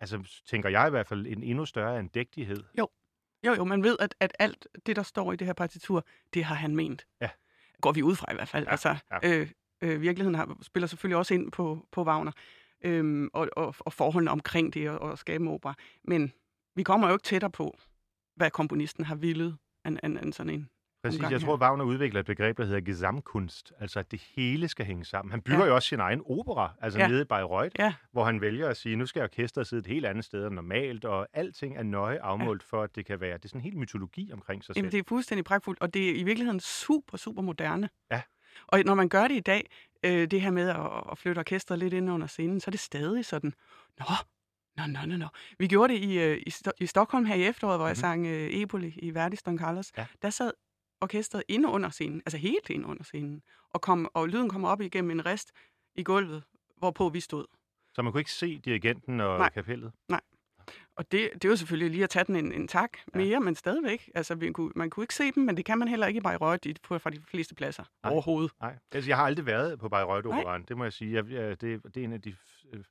[0.00, 2.64] altså tænker jeg i hvert fald, en endnu større andægtighed.
[2.78, 2.88] Jo,
[3.46, 6.44] jo, jo, man ved, at, at alt det, der står i det her partitur, det
[6.44, 7.06] har han ment.
[7.20, 7.30] Ja.
[7.80, 8.64] Går vi ud fra i hvert fald.
[8.64, 9.18] Ja, altså, ja.
[9.38, 9.50] Øh,
[9.82, 12.32] øh, virkeligheden har, spiller selvfølgelig også ind på, på Wagner,
[12.84, 15.74] øhm, og, og, og forholdene omkring det og, og skabe opera.
[16.04, 16.32] Men
[16.74, 17.78] vi kommer jo ikke tættere på,
[18.36, 19.56] hvad komponisten har villet,
[19.86, 20.70] end, end, end sådan en
[21.02, 21.20] Præcis.
[21.20, 25.04] Jeg tror, Wagner udvikler et begreb, der hedder gesamtkunst, altså at det hele skal hænge
[25.04, 25.30] sammen.
[25.30, 25.66] Han bygger ja.
[25.66, 27.08] jo også sin egen opera, altså ja.
[27.08, 27.94] nede i Bayreuth, ja.
[28.12, 31.04] hvor han vælger at sige, nu skal orkestret sidde et helt andet sted end normalt,
[31.04, 32.76] og alting er nøje afmålt ja.
[32.76, 33.36] for, at det kan være.
[33.36, 34.92] Det er sådan en helt mytologi omkring sig Jamen, selv.
[34.92, 37.88] det er fuldstændig pragtfuldt, og det er i virkeligheden super, super moderne.
[38.10, 38.22] Ja.
[38.66, 39.70] Og når man gør det i dag,
[40.04, 40.76] øh, det her med at,
[41.12, 43.54] at flytte orkestret lidt ind under scenen, så er det stadig sådan,
[43.98, 44.04] nå,
[44.76, 45.26] Nå, nå, nå, nå.
[45.58, 47.88] Vi gjorde det i, øh, i, i Stockholm her i efteråret, hvor mm-hmm.
[47.88, 49.92] jeg sang øh, Eboli i Verdis Don Carlos.
[49.96, 50.06] Ja.
[50.22, 50.50] Der sad
[51.00, 54.80] orkestret inde under scenen, altså helt inde under scenen, og, kom, og lyden kommer op
[54.80, 55.52] igennem en rest
[55.94, 56.42] i gulvet,
[56.76, 57.46] hvorpå vi stod.
[57.94, 59.50] Så man kunne ikke se dirigenten og Nej.
[59.50, 59.92] kapellet?
[60.08, 60.20] Nej.
[60.96, 63.38] Og det, det er jo selvfølgelig lige at tage den en, en tak mere, ja.
[63.38, 64.10] men stadigvæk.
[64.14, 66.20] Altså, man kunne, man kunne ikke se dem, men det kan man heller ikke i
[66.20, 66.68] Bayreuth
[67.02, 68.12] fra de fleste pladser Nej.
[68.12, 68.52] overhovedet.
[68.60, 71.14] Nej, altså, jeg har aldrig været på Bayreuth-operan, det må jeg sige.
[71.14, 72.34] Jeg, jeg, det, det er en af de
[72.72, 72.84] øh,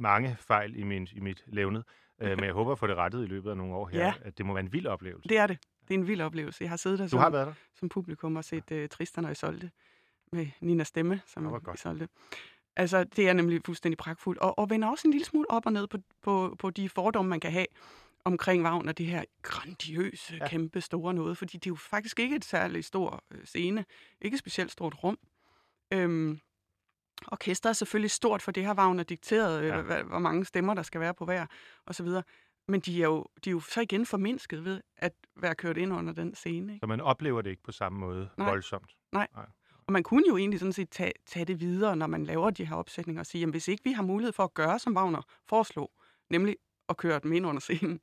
[0.00, 1.84] mange fejl i, min, i mit levnet.
[2.20, 4.04] Øh, men jeg håber at få det rettet i løbet af nogle år her.
[4.04, 4.14] Ja.
[4.22, 5.28] At det må være en vild oplevelse.
[5.28, 5.58] Det er det.
[5.90, 6.64] Det er en vild oplevelse.
[6.64, 7.54] Jeg har siddet der, du som, har været der?
[7.74, 9.70] som publikum og set uh, Tristan og Isolde
[10.32, 12.08] med Nina Stemme som Isolde.
[12.76, 14.40] Altså, det er nemlig fuldstændig pragtfuldt.
[14.40, 17.28] Og, og vender også en lille smule op og ned på, på, på de fordomme,
[17.28, 17.66] man kan have
[18.24, 20.48] omkring Wagner, det her grandiøse, ja.
[20.48, 23.84] kæmpe store noget, fordi det er jo faktisk ikke et særligt stor øh, scene,
[24.20, 25.18] ikke et specielt stort rum.
[25.92, 26.40] Øhm,
[27.26, 29.98] orkestret er selvfølgelig stort, for det har Wagner dikteret, øh, ja.
[29.98, 31.46] øh, hvor mange stemmer der skal være på hver,
[31.86, 32.22] og så videre.
[32.70, 35.92] Men de er, jo, de er jo så igen formindsket ved at være kørt ind
[35.92, 36.72] under den scene.
[36.72, 36.82] Ikke?
[36.82, 38.48] Så man oplever det ikke på samme måde Nej.
[38.48, 38.96] voldsomt?
[39.12, 39.28] Nej.
[39.36, 39.46] Nej.
[39.86, 42.64] Og man kunne jo egentlig sådan set tage, tage det videre, når man laver de
[42.64, 45.22] her opsætninger og sige, at hvis ikke vi har mulighed for at gøre, som Wagner
[45.48, 45.90] foreslog,
[46.30, 46.56] nemlig
[46.88, 48.00] at køre dem ind under scenen,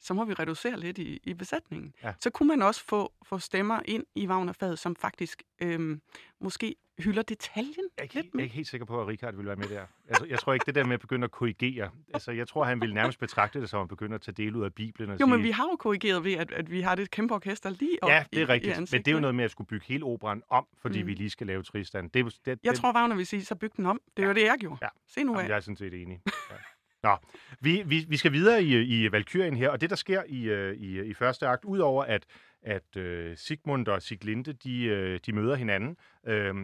[0.00, 1.94] så må vi reducere lidt i, i besætningen.
[2.02, 2.14] Ja.
[2.20, 6.00] Så kunne man også få, få stemmer ind i Wagner-faget, som faktisk øhm,
[6.40, 9.46] måske hylder detaljen jeg er, lidt Jeg er ikke helt sikker på, at Richard vil
[9.46, 9.82] være med der.
[10.08, 11.90] Altså, jeg tror ikke, det der med at begynde at korrigere.
[12.14, 14.64] Altså, jeg tror, han vil nærmest betragte det som at begynde at tage del ud
[14.64, 15.10] af Bibelen.
[15.10, 17.34] Og jo, sige, men vi har jo korrigeret ved, at, at vi har det kæmpe
[17.34, 18.76] orkester lige op Ja, det er i, rigtigt.
[18.76, 21.08] I men det er jo noget med at skulle bygge hele operan om, fordi mm.
[21.08, 22.08] vi lige skal lave Tristan.
[22.08, 24.00] Det, det, det, jeg tror, Wagner vil sige, så byg den om.
[24.16, 24.28] Det er ja.
[24.28, 24.78] jo det, jeg gjorde.
[24.82, 24.88] Ja.
[25.08, 25.36] Se nu af.
[25.36, 26.20] Jamen, jeg er sådan set enig.
[26.50, 26.56] Ja.
[27.02, 27.16] Nå,
[27.60, 30.76] vi, vi, vi skal videre i, i Valkyrien her, og det, der sker i, øh,
[30.76, 32.26] i, i første akt, udover at,
[32.62, 35.96] at uh, Sigmund og Siglinde, de, uh, de møder hinanden,
[36.26, 36.54] øh,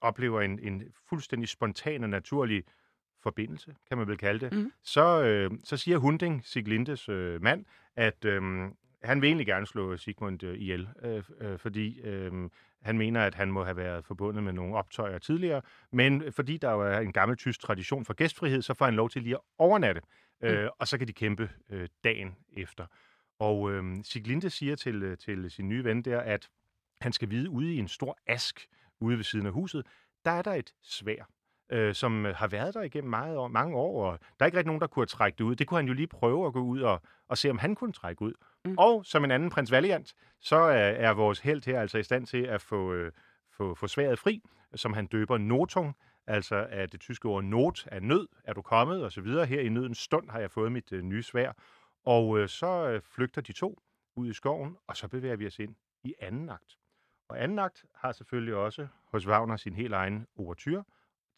[0.00, 2.64] oplever en, en fuldstændig spontan og naturlig
[3.22, 4.72] forbindelse, kan man vel kalde det, mm.
[4.82, 7.64] så, øh, så siger Hunding, Siglindes øh, mand,
[7.96, 8.42] at øh,
[9.02, 12.32] han vil egentlig gerne slå Sigmund øh, ihjel, øh, øh, fordi øh,
[12.82, 16.84] han mener, at han må have været forbundet med nogle optøjer tidligere, men fordi der
[16.84, 20.00] er en gammel tysk tradition for gæstfrihed, så får han lov til lige at overnatte,
[20.42, 20.68] øh, mm.
[20.78, 22.86] og så kan de kæmpe øh, dagen efter.
[23.38, 26.48] Og øh, Siglinde siger til, øh, til sin nye ven der, at
[27.00, 28.66] han skal vide ude i en stor ask
[29.00, 29.86] ude ved siden af huset,
[30.24, 31.24] der er der et svær
[31.72, 34.66] øh, som har været der igennem meget år, mange år, og der er ikke rigtig
[34.66, 35.54] nogen, der kunne trække det ud.
[35.54, 37.92] Det kunne han jo lige prøve at gå ud og, og se, om han kunne
[37.92, 38.32] trække ud.
[38.64, 38.74] Mm.
[38.78, 42.26] Og som en anden prins Valiant, så er, er vores held her altså i stand
[42.26, 43.12] til at få, øh,
[43.56, 44.42] få, få sværet fri,
[44.74, 45.96] som han døber Notung,
[46.26, 49.46] altså at det tyske ord not er nød, er du kommet, og så videre.
[49.46, 51.52] Her i nødens stund har jeg fået mit øh, nye svær.
[52.06, 53.82] Og øh, så øh, flygter de to
[54.16, 56.78] ud i skoven, og så bevæger vi os ind i anden akt.
[57.28, 60.82] Og anden akt har selvfølgelig også hos Wagner sin helt egen overtyr,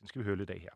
[0.00, 0.70] den skal vi høre lidt af her.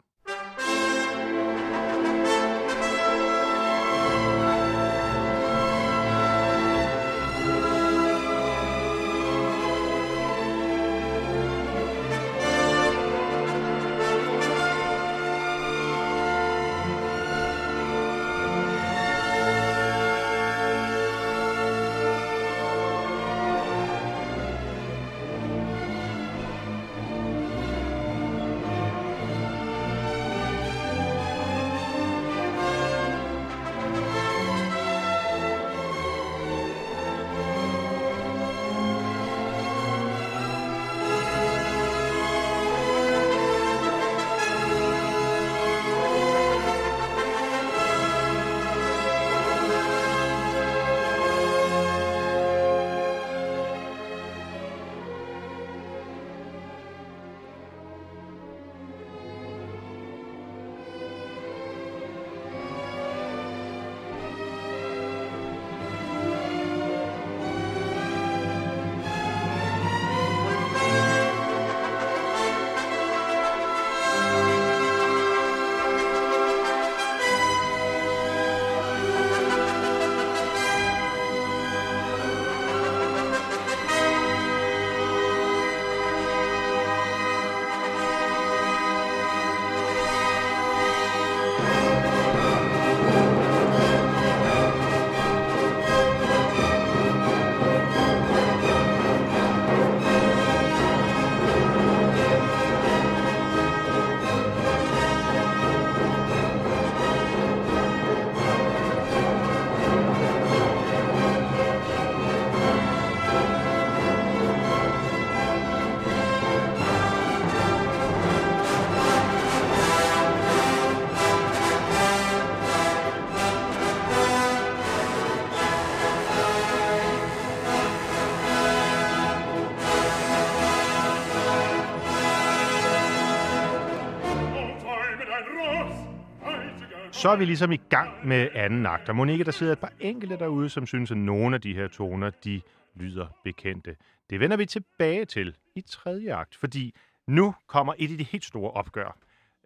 [137.23, 139.09] Så er vi ligesom i gang med anden akt.
[139.09, 141.89] Og Monique, der sidder et par enkelte derude, som synes, at nogle af de her
[141.89, 142.61] toner, de
[142.95, 143.97] lyder bekendte.
[144.31, 146.95] Det vender vi tilbage til i tredje akt, fordi
[147.27, 149.17] nu kommer et af de helt store opgør.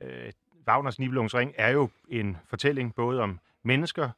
[0.03, 0.33] Øh,
[0.69, 4.11] Wagners Nibelungsring er jo en fortælling både om mennesker,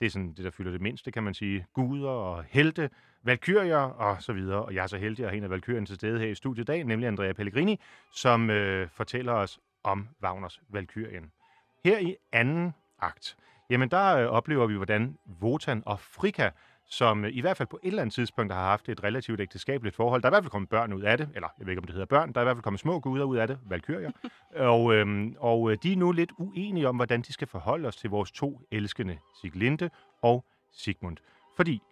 [0.00, 2.90] det er sådan det, der fylder det mindste, kan man sige, guder og helte,
[3.22, 4.64] valkyrier og så videre.
[4.64, 6.64] Og jeg er så heldig at have en af valkyrien til stede her i studiet
[6.64, 11.32] i dag, nemlig Andrea Pellegrini, som øh, fortæller os om Wagners Valkyrien.
[11.84, 13.36] Her i anden akt,
[13.70, 16.50] jamen der øh, oplever vi, hvordan Wotan og Frika,
[16.86, 19.96] som øh, i hvert fald på et eller andet tidspunkt har haft et relativt ægteskabeligt
[19.96, 20.22] forhold.
[20.22, 21.84] Der er i hvert fald kommet børn ud af det, eller jeg ved ikke, om
[21.84, 24.10] det hedder børn, der er i hvert fald kommet små guder ud af det, valkyrier.
[24.74, 27.96] og, øhm, og øh, de er nu lidt uenige om, hvordan de skal forholde os
[27.96, 29.90] til vores to elskende, Siglinde
[30.22, 31.16] og Sigmund.
[31.56, 31.82] Fordi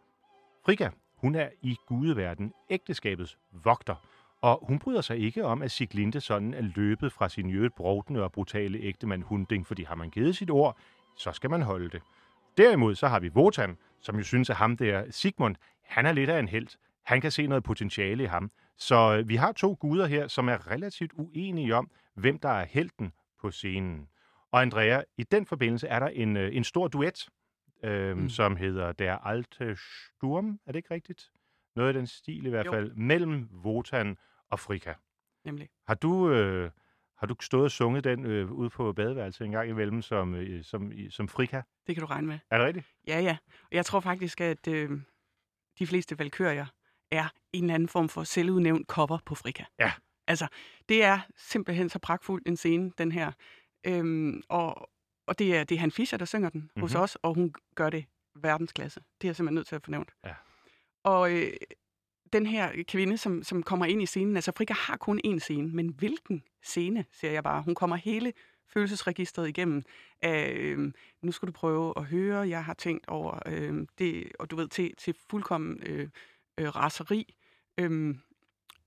[0.64, 3.94] Frika, hun er i gudeverden ægteskabets vogter,
[4.42, 8.22] og hun bryder sig ikke om, at Siglinde sådan er løbet fra sin jødet brodende
[8.22, 10.78] og brutale ægtemand Hunding, fordi har man givet sit ord,
[11.16, 12.02] så skal man holde det.
[12.56, 16.30] Derimod så har vi Wotan, som jo synes, at ham der Sigmund, han er lidt
[16.30, 16.68] af en held.
[17.02, 18.50] Han kan se noget potentiale i ham.
[18.76, 22.64] Så øh, vi har to guder her, som er relativt uenige om, hvem der er
[22.64, 24.08] helten på scenen.
[24.50, 27.28] Og Andrea, i den forbindelse er der en, øh, en stor duet,
[27.84, 28.28] øh, mm.
[28.28, 30.60] som hedder Der Alte Sturm.
[30.66, 31.30] Er det ikke rigtigt?
[31.76, 32.72] Noget af den stil i hvert jo.
[32.72, 34.16] fald, mellem Wotan
[34.50, 34.94] og Frika.
[35.44, 35.68] Nemlig.
[35.86, 36.70] Har du, øh,
[37.20, 40.64] har du stået og sunget den øh, ude på badeværelset en gang imellem som, øh,
[40.64, 41.62] som, som Frika?
[41.86, 42.38] Det kan du regne med.
[42.50, 42.86] Er det rigtigt?
[43.06, 43.36] Ja, ja.
[43.48, 44.90] Og jeg tror faktisk, at øh,
[45.78, 46.66] de fleste valkyrier
[47.10, 49.64] er en eller anden form for selvudnævnt cover på Frika.
[49.78, 49.92] Ja.
[50.26, 50.46] Altså,
[50.88, 53.32] det er simpelthen så pragtfuld en scene, den her.
[53.86, 54.90] Øhm, og,
[55.26, 56.82] og det er, det er Han Fischer, der synger den mm-hmm.
[56.82, 57.02] hos mhm.
[57.02, 58.04] os, og hun gør det
[58.34, 59.00] verdensklasse.
[59.00, 60.10] Det er jeg simpelthen nødt til at fornævnt.
[60.24, 60.34] Ja.
[61.04, 61.52] Og øh,
[62.32, 65.38] den her øh, kvinde, som, som kommer ind i scenen, altså Frika har kun én
[65.38, 67.62] scene, men hvilken scene, siger jeg bare.
[67.62, 68.32] Hun kommer hele
[68.72, 69.82] følelsesregistret igennem.
[70.22, 74.50] Af, øh, nu skal du prøve at høre, jeg har tænkt over øh, det, og
[74.50, 76.08] du ved, til, til fuldkommen øh,
[76.58, 77.34] øh, raseri.
[77.80, 78.14] Øh,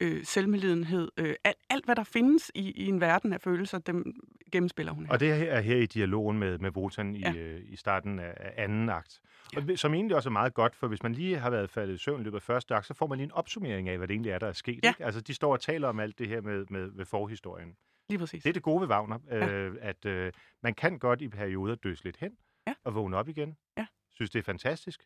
[0.04, 4.14] øh, selvmedlidenhed, øh, alt, alt hvad der findes i, i en verden af følelser, dem
[4.52, 5.14] gennemspiller hun her.
[5.14, 7.34] Og det her er her i dialogen med, med Wotan ja.
[7.34, 9.20] i, øh, i starten af, anden akt.
[9.54, 9.62] Ja.
[9.72, 11.98] Og, som egentlig også er meget godt, for hvis man lige har været faldet i
[11.98, 14.14] søvn i løbet af første akt, så får man lige en opsummering af, hvad det
[14.14, 14.80] egentlig er, der er sket.
[14.84, 14.90] Ja.
[14.90, 15.06] Ikke?
[15.06, 17.76] Altså, de står og taler om alt det her med, med, med forhistorien.
[18.10, 18.44] Lige præcis.
[18.44, 19.50] Det er det gode ved Wagner, ja.
[19.50, 20.32] øh, at øh,
[20.64, 22.32] man kan godt i perioder døse lidt hen
[22.68, 22.74] ja.
[22.84, 23.58] og vågne op igen.
[23.78, 23.86] Ja.
[24.12, 25.04] Synes, det er fantastisk.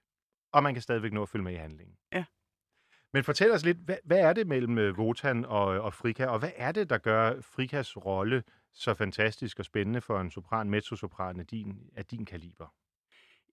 [0.53, 1.95] Og man kan stadigvæk nå at følge med i handlingen.
[2.13, 2.23] Ja.
[3.13, 6.39] Men fortæl os lidt, hvad, hvad er det mellem øh, Wotan og, og Frika, og
[6.39, 8.43] hvad er det, der gør Frikas rolle
[8.73, 12.73] så fantastisk og spændende for en sopran, mezzosopran af din, af din kaliber?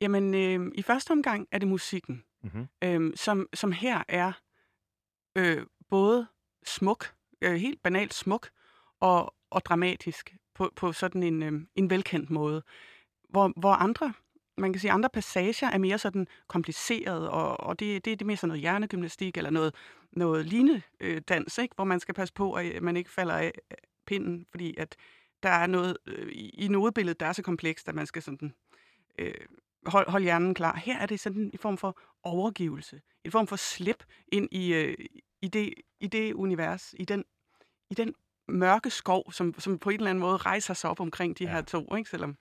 [0.00, 2.66] Jamen, øh, i første omgang er det musikken, mm-hmm.
[2.84, 4.32] øh, som, som her er
[5.36, 6.26] øh, både
[6.66, 8.48] smuk, øh, helt banalt smuk,
[9.00, 12.62] og, og dramatisk på, på sådan en, øh, en velkendt måde.
[13.28, 14.12] Hvor, hvor andre
[14.58, 18.26] man kan sige, andre passager er mere sådan kompliceret, og, og det, det, det er
[18.26, 19.74] mere sådan noget hjernegymnastik eller noget,
[20.12, 21.22] noget lignende øh,
[21.60, 21.74] ikke?
[21.74, 23.52] hvor man skal passe på, at man ikke falder af
[24.06, 24.96] pinden, fordi at
[25.42, 28.54] der er noget øh, i nodebilledet, der er så komplekst, at man skal sådan
[29.18, 29.34] øh,
[29.86, 30.76] holde hold hjernen klar.
[30.76, 34.96] Her er det sådan en form for overgivelse, en form for slip ind i, øh,
[35.42, 37.24] i, det, i det univers, i den,
[37.90, 38.14] i den
[38.48, 41.50] mørke skov, som, som på en eller anden måde rejser sig op omkring de ja.
[41.50, 42.10] her to, ikke?
[42.10, 42.36] selvom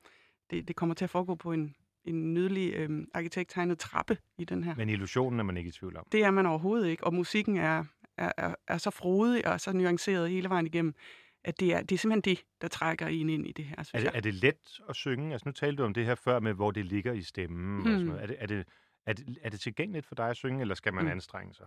[0.49, 4.63] det, det kommer til at foregå på en, en nydelig øh, arkitekttegnet trappe i den
[4.63, 4.75] her.
[4.75, 6.07] Men illusionen er man ikke i tvivl om?
[6.11, 7.83] Det er man overhovedet ikke, og musikken er,
[8.17, 10.95] er, er, er så frodig og så nuanceret hele vejen igennem,
[11.43, 14.03] at det er, det er simpelthen det, der trækker en ind i det her, synes
[14.03, 15.31] er det, Er det let at synge?
[15.33, 17.93] Altså nu talte du om det her før med, hvor det ligger i stemmen hmm.
[17.93, 18.21] og sådan noget.
[18.21, 18.65] Er det, er, det,
[19.05, 21.11] er, det, er det tilgængeligt for dig at synge, eller skal man hmm.
[21.11, 21.65] anstrenge sig?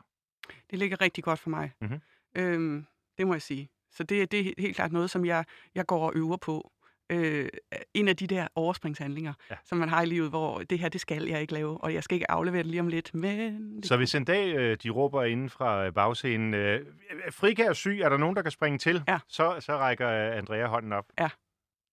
[0.70, 1.72] Det ligger rigtig godt for mig.
[1.80, 2.00] Mm-hmm.
[2.34, 2.86] Øhm,
[3.18, 3.68] det må jeg sige.
[3.90, 5.44] Så det, det er helt klart noget, som jeg,
[5.74, 6.72] jeg går og øver på
[7.10, 7.48] øh,
[7.94, 9.56] en af de der overspringshandlinger, ja.
[9.64, 12.04] som man har i livet, hvor det her, det skal jeg ikke lave, og jeg
[12.04, 13.14] skal ikke aflevere det lige om lidt.
[13.14, 16.86] Men Så hvis en dag øh, de råber inden fra øh, bagscenen, øh,
[17.30, 19.02] Frika er syg, er der nogen, der kan springe til?
[19.08, 19.18] Ja.
[19.28, 21.04] Så, så rækker øh, Andrea hånden op.
[21.18, 21.28] Ja.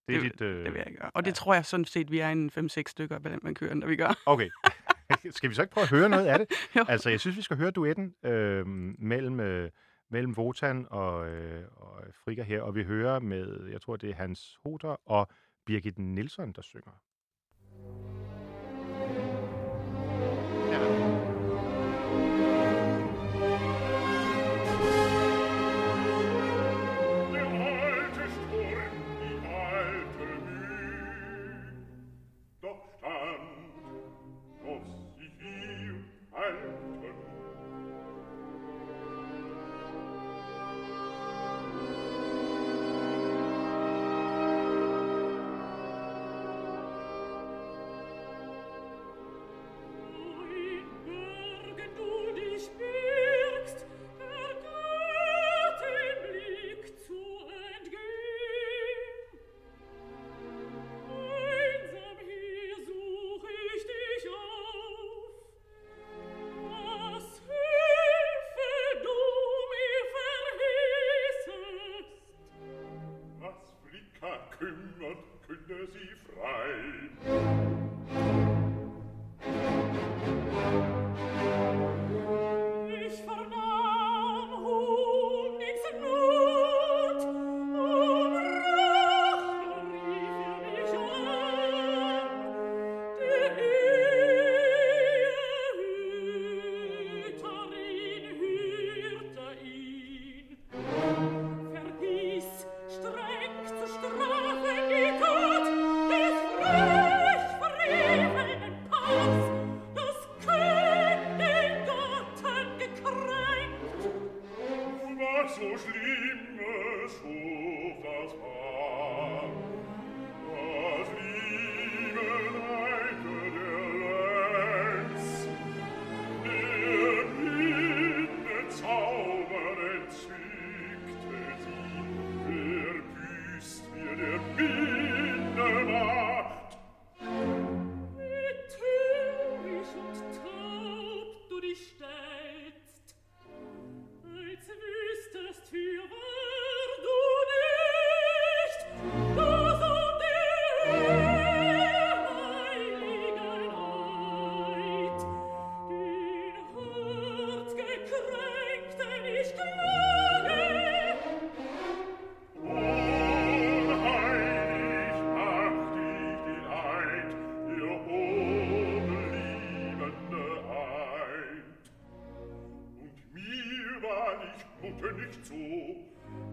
[0.07, 1.11] Det, er det, dit, øh, det vil jeg gøre.
[1.13, 1.29] Og ja.
[1.29, 3.95] det tror jeg sådan set, vi er en 5-6 stykker, hvordan man kører, når vi
[3.95, 4.19] gør.
[4.25, 4.49] Okay.
[5.31, 6.47] skal vi så ikke prøve at høre noget af det?
[6.89, 8.67] altså, jeg synes, vi skal høre duetten øh,
[8.99, 9.39] mellem...
[9.39, 9.69] Øh,
[10.13, 14.15] mellem Votan og, øh, og Frigga her, og vi hører med, jeg tror det er
[14.15, 15.27] Hans Hoder og
[15.65, 16.91] Birgit Nielsen, der synger.
[18.93, 19.32] Minute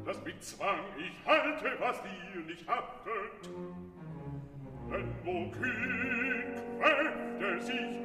[0.05, 3.51] das mit zwang, ich halte, was dir nicht haftet.
[4.91, 8.05] Denn wo kühn Kräfte sich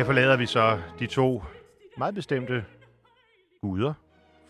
[0.00, 1.42] her forlader vi så de to
[1.98, 2.64] meget bestemte
[3.60, 3.94] guder.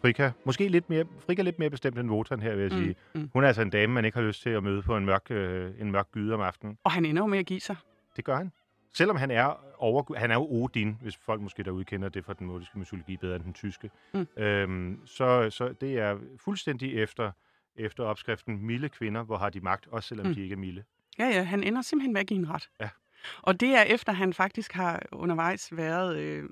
[0.00, 2.94] Frika, måske lidt mere, Frika lidt mere bestemt end Wotan her, vil jeg sige.
[3.14, 3.30] mm.
[3.32, 5.30] Hun er altså en dame, man ikke har lyst til at møde på en mørk,
[5.30, 6.78] øh, en mørk gyde om aftenen.
[6.84, 7.76] Og han ender jo med at give sig.
[8.16, 8.52] Det gør han.
[8.94, 12.32] Selvom han er over, han er jo Odin, hvis folk måske derude kender det fra
[12.32, 13.90] den nordiske mytologi bedre end den tyske.
[14.14, 14.26] Mm.
[14.36, 17.30] Øhm, så, så det er fuldstændig efter,
[17.76, 20.34] efter opskriften milde kvinder, hvor har de magt, også selvom Mm.
[20.34, 20.82] de ikke er milde.
[21.18, 22.68] Ja, ja, han ender simpelthen med at give en ret.
[22.80, 22.88] Ja.
[23.42, 26.44] Og det er efter, han faktisk har undervejs været øh,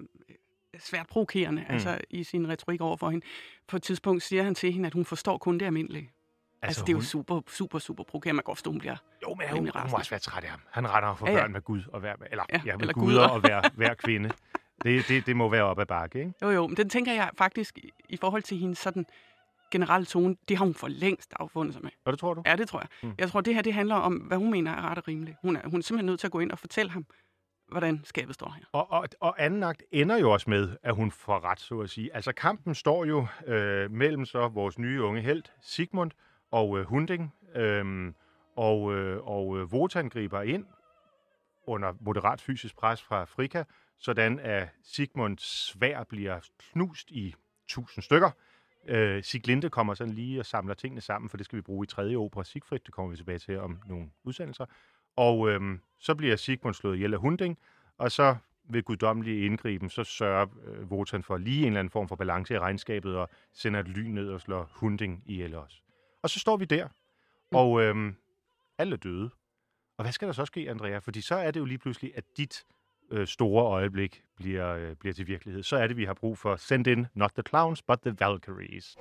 [0.78, 1.74] svært provokerende, mm.
[1.74, 3.26] altså i sin retorik over for hende.
[3.68, 6.10] På et tidspunkt siger han til hende, at hun forstår kun det almindelige.
[6.62, 8.36] Altså, altså det er jo hun, super, super, super provokerende.
[8.36, 8.96] Man godt forstå, hun bliver...
[9.22, 10.60] Jo, men hun, hun må også være træt af ham.
[10.70, 12.94] Han retter for Ja, ja, børn med Gud og hver, eller, Ja, ja, med eller
[12.94, 13.28] guder guder.
[13.28, 14.30] og hver, hver kvinde.
[14.82, 16.32] Det, det, det må være op ad bakke, ikke?
[16.42, 19.06] Jo, jo, men den tænker jeg faktisk, i- i forhold til hendes sådan
[19.70, 21.90] generelle tone, det har hun for længst affundet sig med.
[22.04, 22.42] Og det tror du?
[22.46, 22.88] Ja, det tror jeg.
[23.02, 23.14] Mm.
[23.18, 25.36] Jeg tror, det her det handler om, hvad hun mener er ret og rimeligt.
[25.42, 27.06] Hun er, hun er simpelthen nødt til at gå ind og fortælle ham,
[27.68, 28.64] hvordan skabet står her.
[28.72, 31.90] Og, og, og anden akt ender jo også med, at hun får ret, så at
[31.90, 32.14] sige.
[32.14, 36.10] Altså kampen står jo øh, mellem så vores nye unge held, Sigmund,
[36.50, 37.34] og øh, Hunding.
[37.54, 38.12] Øh,
[38.56, 40.66] og øh, og øh, Wotan griber ind
[41.66, 43.64] under moderat fysisk pres fra Frika,
[43.98, 47.34] sådan at Sigmunds svær bliver knust i
[47.68, 48.30] tusind stykker.
[48.86, 51.86] Øh, Siglinde kommer sådan lige og samler tingene sammen, for det skal vi bruge i
[51.86, 52.78] tredje opera Sigfrid.
[52.78, 54.66] Det kommer vi tilbage til om nogle udsendelser.
[55.16, 57.58] Og øhm, så bliver Sigmund slået ihjel af Hunding,
[57.98, 62.08] og så ved guddommelig indgriben, så sørger øh, Wotan for lige en eller anden form
[62.08, 65.82] for balance i regnskabet, og sender et lyn ned og slår Hunding ihjel også.
[66.22, 66.88] Og så står vi der,
[67.50, 68.16] og øhm,
[68.78, 69.30] alle er døde.
[69.96, 70.98] Og hvad skal der så ske, Andrea?
[70.98, 72.66] Fordi så er det jo lige pludselig, at dit
[73.10, 75.62] øh, store øjeblik bliver, øh, bliver til virkelighed.
[75.62, 78.96] Så er det, vi har brug for Send in not the clowns, but the Valkyries.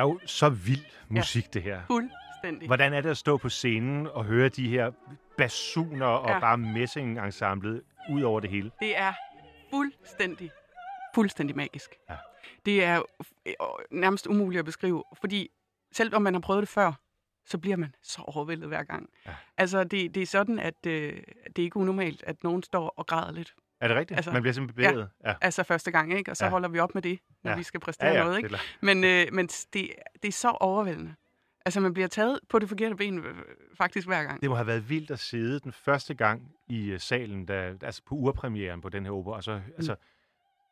[0.00, 1.50] Er jo så vild musik, ja.
[1.52, 1.82] det her.
[1.86, 2.66] Fuldstændig.
[2.66, 4.90] Hvordan er det at stå på scenen og høre de her
[5.36, 6.40] basuner og Ja.
[6.40, 8.70] bare messing-ensemblet ud over det hele?
[8.80, 9.12] Det er
[9.70, 10.50] fuldstændig,
[11.14, 11.90] fuldstændig magisk.
[12.10, 12.16] Ja.
[12.66, 13.02] Det er
[13.90, 15.48] nærmest umuligt at beskrive, fordi
[15.92, 16.92] selv om man har prøvet det før,
[17.46, 19.08] så bliver man så overvældet hver gang.
[19.26, 19.30] Ja.
[19.58, 23.06] Altså, det, det er sådan, at øh, det er ikke unormalt, at nogen står og
[23.06, 23.54] græder lidt.
[23.80, 24.16] Er det rigtigt?
[24.16, 25.08] Altså, Altså, Man bliver simpelthen bevæget?
[25.24, 25.34] Ja.
[25.40, 26.30] Altså første gang, ikke?
[26.30, 26.46] Og så Ja.
[26.48, 26.50] ja.
[26.50, 27.54] holder vi op med det, når Ja.
[27.54, 27.58] ja.
[27.58, 28.58] vi skal præstere Ja, ja, noget, ikke?
[28.80, 29.90] Men, øh, men det,
[30.22, 31.14] det er så overvældende.
[31.64, 33.34] Altså, man bliver taget på det forkerte ben øh,
[33.78, 34.40] faktisk hver gang.
[34.40, 38.02] Det må have været vildt at sidde den første gang i uh, salen, da, altså
[38.06, 39.36] på urpremieren på den her opera.
[39.36, 39.72] Og så, mm.
[39.76, 39.96] altså,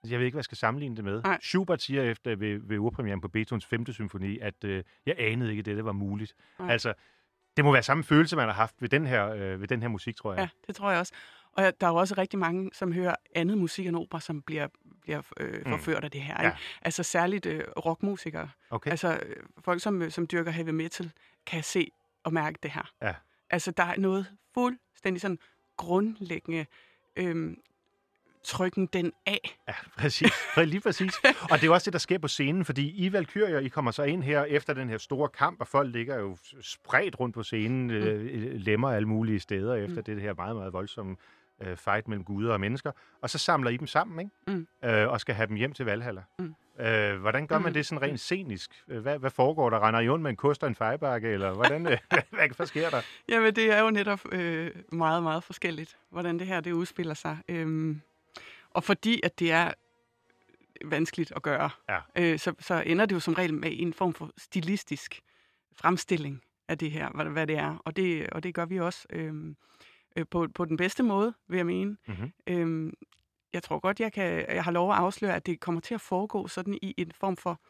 [0.08, 1.22] jeg ved ikke, hvad jeg skal sammenligne det med.
[1.22, 1.38] Nej.
[1.42, 3.92] Schubert siger efter ved, ved urpremieren på Beethovens 5.
[3.92, 4.70] symfoni, at uh,
[5.06, 6.34] jeg anede ikke, at det var muligt.
[6.58, 6.70] Nej.
[6.72, 6.94] Altså,
[7.56, 9.88] det må være samme følelse, man har haft ved den her, øh, ved den her
[9.88, 10.40] musik, tror jeg.
[10.40, 11.12] Ja, det tror jeg også.
[11.58, 14.68] Og der er jo også rigtig mange, som hører andet musik end opera, som bliver,
[15.02, 16.34] bliver øh, forført af det her.
[16.36, 16.42] Mm.
[16.42, 16.48] Ja.
[16.48, 16.58] Ikke?
[16.82, 18.48] Altså særligt øh, rockmusikere.
[18.70, 18.90] Okay.
[18.90, 21.10] Altså øh, folk, som, øh, som dyrker heavy metal,
[21.46, 21.90] kan se
[22.24, 22.90] og mærke det her.
[23.02, 23.14] Ja.
[23.50, 25.38] Altså der er noget fuldstændig sådan
[25.76, 26.66] grundlæggende
[27.16, 27.56] øh,
[28.44, 29.58] trykken den af.
[29.68, 30.32] Ja, præcis.
[30.32, 31.12] Præ- Lige præcis.
[31.24, 33.90] Og det er jo også det, der sker på scenen, fordi I Valkyrier, I kommer
[33.90, 37.42] så ind her efter den her store kamp, og folk ligger jo spredt rundt på
[37.42, 37.90] scenen, mm.
[37.92, 40.04] øh, lemmer alle mulige steder efter mm.
[40.04, 41.16] det her meget, meget voldsomme
[41.62, 42.92] øh, fight mellem guder og mennesker.
[43.22, 44.58] Og så samler I dem sammen, ikke?
[44.82, 44.88] Mm.
[44.88, 46.22] Øh, og skal have dem hjem til Valhalla.
[46.38, 46.54] Mm.
[46.80, 47.74] Øh, hvordan gør man Mm.
[47.74, 48.70] det sådan rent scenisk?
[48.88, 49.86] Øh, Hvad, hvad foregår der?
[49.86, 51.98] Render I rundt med en kost og en fejbakke, eller hvordan, øh,
[52.30, 53.00] hvad, hvad sker der?
[53.28, 57.38] Jamen, det er jo netop øh, meget, meget forskelligt, hvordan det her det udspiller sig.
[57.48, 58.00] Øhm,
[58.70, 59.72] og fordi at det er
[60.84, 61.98] vanskeligt at gøre, Ja.
[62.16, 65.20] øh, så, så ender det jo som regel med en form for stilistisk
[65.76, 67.82] fremstilling af det her, hvad, hvad det er.
[67.84, 69.56] Og det, og det gør vi også øhm,
[70.18, 71.96] øh, på, på den bedste måde, vil jeg mene.
[72.08, 72.32] Mm-hmm.
[72.46, 72.92] Øhm,
[73.52, 76.00] jeg tror godt, jeg, kan, jeg har lov at afsløre, at det kommer til at
[76.00, 77.60] foregå sådan i en form for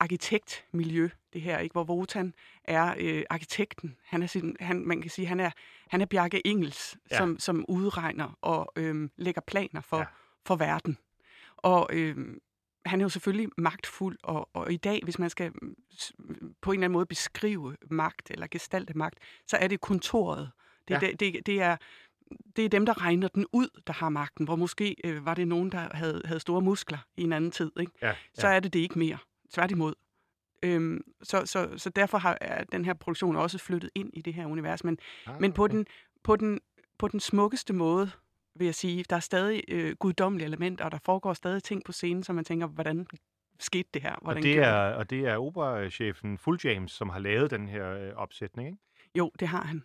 [0.00, 1.72] arkitektmiljø, det her, ikke?
[1.72, 3.96] hvor Wotan er øh, arkitekten.
[4.04, 5.50] Han er sin, han, man kan sige, han er,
[5.90, 7.16] han er Bjarke Engels, Ja.
[7.16, 10.04] som, som udregner og øhm, lægger planer for, Ja.
[10.46, 10.98] for verden.
[11.56, 12.38] Og øhm,
[12.86, 15.74] han er jo selvfølgelig magtfuld, og, og i dag, hvis man skal mm,
[16.60, 20.50] på en eller anden måde beskrive magt eller gestalte magt, så er det kontoret.
[20.88, 20.98] Det, Ja.
[21.02, 21.10] ja.
[21.10, 21.76] det, det, det er
[22.56, 24.44] det er dem, der regner den ud, der har magten.
[24.44, 27.70] Hvor måske øh, var det nogen, der havde, havde store muskler i en anden tid.
[27.80, 27.92] Ikke?
[28.02, 29.18] Ja, Så er det det ikke mere.
[29.52, 29.94] Tværtimod.
[30.62, 34.34] Øhm, så, så, så derfor har er den her produktion også flyttet ind i det
[34.34, 34.84] her univers.
[34.84, 35.76] Men, Ah, men på, okay.
[35.76, 35.86] den,
[36.24, 36.60] på, den,
[36.98, 38.10] på den smukkeste måde,
[38.54, 41.92] vil jeg sige, der er stadig øh, guddommelige elementer, og der foregår stadig ting på
[41.92, 43.06] scenen, som man tænker, hvordan
[43.58, 44.14] skete det her?
[44.22, 47.90] Hvordan Og det, er, og det er operachefen Full James, som har lavet den her
[47.90, 48.78] øh, opsætning, ikke?
[49.14, 49.82] Jo, det har han.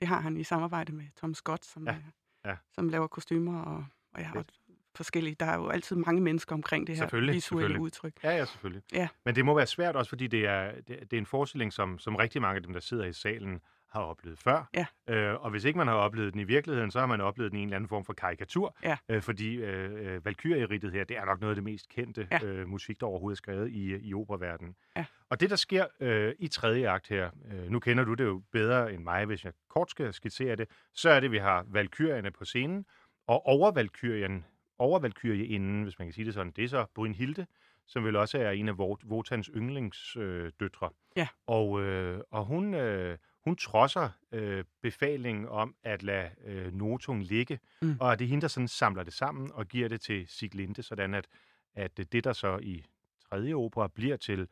[0.00, 1.96] Det har han i samarbejde med Tom Scott, som, Ja,
[2.44, 2.50] ja.
[2.50, 2.56] ja.
[2.74, 3.74] som laver kostymer og,
[4.14, 4.52] og og Fedt.
[4.96, 5.36] forskellige.
[5.40, 7.80] Der er jo altid mange mennesker omkring det her Selvfølgelig, visuelle selvfølgelig.
[7.80, 8.12] udtryk.
[8.24, 8.82] Ja, ja, selvfølgelig.
[8.92, 9.08] Ja.
[9.24, 11.98] Men det må være svært også, fordi det er, det, det er en forestilling, som,
[11.98, 13.60] som rigtig mange af dem, der sidder i salen,
[13.96, 14.68] har oplevet før.
[14.74, 14.86] Ja.
[15.08, 17.58] Øh, og hvis ikke man har oplevet den i virkeligheden, så har man oplevet den
[17.58, 18.76] i en eller anden form for karikatur.
[18.82, 18.96] Ja.
[19.08, 22.44] Øh, fordi øh, øh, Valkyrie-rittet her, det er nok noget af det mest kendte Ja.
[22.44, 24.76] øh, musik, der overhovedet er skrevet i, i operaverdenen.
[24.96, 25.04] Ja.
[25.30, 28.42] Og det, der sker øh, i tredje akt her, øh, nu kender du det jo
[28.52, 31.64] bedre end mig, hvis jeg kort skal skitsere det, så er det, at vi har
[31.68, 32.86] Valkyrierne på scenen,
[33.26, 34.44] og over Valkyrien,
[34.78, 37.46] over Valkyrieinden, hvis man kan sige det sådan, det er så Brynhilde,
[37.86, 40.26] som vel også er en af Vot- Votans yndlingsdøtre.
[40.26, 40.90] Øh, døtre.
[41.16, 41.28] Ja.
[41.46, 47.58] Og, øh, og hun, øh, hun trodser øh, befalingen om at lade øh, Notung ligge,
[47.82, 47.96] Mm.
[48.00, 51.14] og det er hende, der sådan samler det sammen og giver det til Siglinde, sådan
[51.14, 51.26] at,
[51.74, 52.84] at det, der så i
[53.30, 54.48] tredje opera bliver til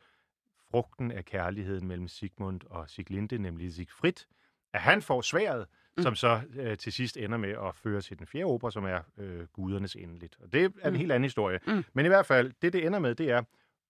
[0.71, 4.13] frugten af kærligheden mellem Sigmund og Siglinde, nemlig Sigfrid,
[4.73, 5.67] at han får sværet,
[5.97, 6.03] mm.
[6.03, 8.99] Som så øh, til sidst ender med at føre til den fjerde opera, som er
[9.17, 10.37] øh, gudernes endeligt.
[10.39, 10.99] Og det er en Mm.
[10.99, 11.59] helt anden historie.
[11.67, 11.85] Mm.
[11.93, 13.43] Men i hvert fald, det det ender med, det er,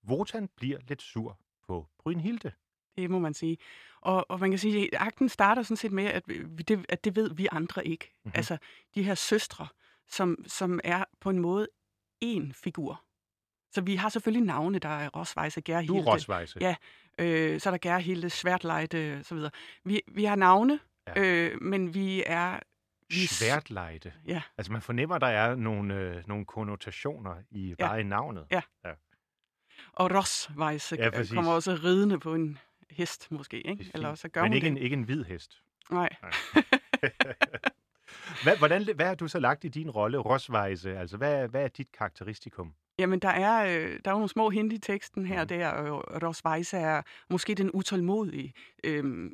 [0.08, 2.52] Wotan bliver lidt sur på Brynhilde.
[2.98, 3.58] Det må man sige.
[4.02, 7.04] Og, og man kan sige, at akten starter sådan set med, at, vi, det, at
[7.04, 8.06] det ved vi andre ikke.
[8.06, 8.22] Mhm.
[8.26, 8.38] Mm-hmm.
[8.38, 8.58] Altså
[8.96, 9.68] de her søstre,
[10.08, 11.68] som, som er på en måde
[12.26, 13.02] én figur.
[13.72, 16.00] Så vi har selvfølgelig navne, der er Rosweise, Du Gerhilde.
[16.00, 16.58] er Rosweise.
[16.62, 16.76] Ja.
[17.20, 19.52] Øh, så er der Gerhilde, Sværtlejde videre.
[19.86, 21.22] Vi, vi har navne, Ja.
[21.22, 21.26] ja.
[21.52, 22.60] øh, men vi er...
[23.10, 24.12] Vi Sværtlejde.
[24.28, 24.42] Ja.
[24.58, 27.76] Altså man fornemmer, der er nogle, øh, nogle konnotationer i Ja.
[27.88, 28.46] bare i navnet.
[28.52, 28.62] Ja.
[29.94, 31.34] Og Rosweise Ja, ja, præcis.
[31.34, 32.58] kommer også ridende på en
[32.92, 33.68] hest, måske.
[33.68, 33.92] Ikke?
[33.94, 34.72] Eller så gør Men hun ikke det.
[34.72, 35.62] en, ikke en hvid hest.
[35.92, 36.10] Nej.
[38.44, 40.98] Hvad, hvordan, hvad har du så lagt i din rolle, Rosweise?
[40.98, 42.74] Altså, hvad, hvad er dit karakteristikum?
[43.00, 46.24] Jamen, der er, øh, der er nogle små hint i teksten her og der, og
[46.24, 49.32] Rosweise er måske den utålmodige, øh,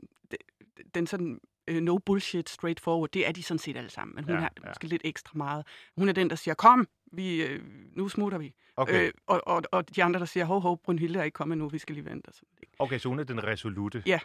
[0.95, 4.34] den sådan øh, no bullshit, straightforward, det er de sådan set alle sammen, men hun
[4.34, 4.68] Ja, ja, ja.
[4.68, 5.68] måske lidt ekstra meget.
[5.97, 7.62] Hun er den, der siger, kom, vi, øh,
[7.95, 8.53] nu smutter vi.
[8.76, 9.05] Okay.
[9.05, 11.70] Øh, og, og, og de andre, der siger, hov, hov, Brynhilde er ikke kommet nu,
[11.70, 12.32] vi skal lige vente.
[12.80, 14.03] Okay, så hun er den resolute.
[14.05, 14.20] Ja.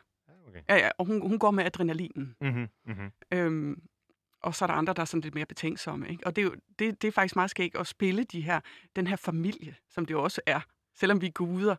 [0.48, 0.60] Okay.
[0.68, 2.36] Ja, ja, og hun, hun går med adrenalinen.
[2.40, 3.10] Mm-hmm, mm-hmm.
[3.32, 3.82] Øhm,
[4.42, 6.08] og så er der andre, der er sådan lidt mere betænksomme.
[6.08, 6.26] Ikke?
[6.26, 8.60] Og det er, jo, det, det er faktisk meget skægt at spille de her,
[8.96, 10.60] den her familie, som det jo også er,
[10.94, 11.76] selvom vi er guder.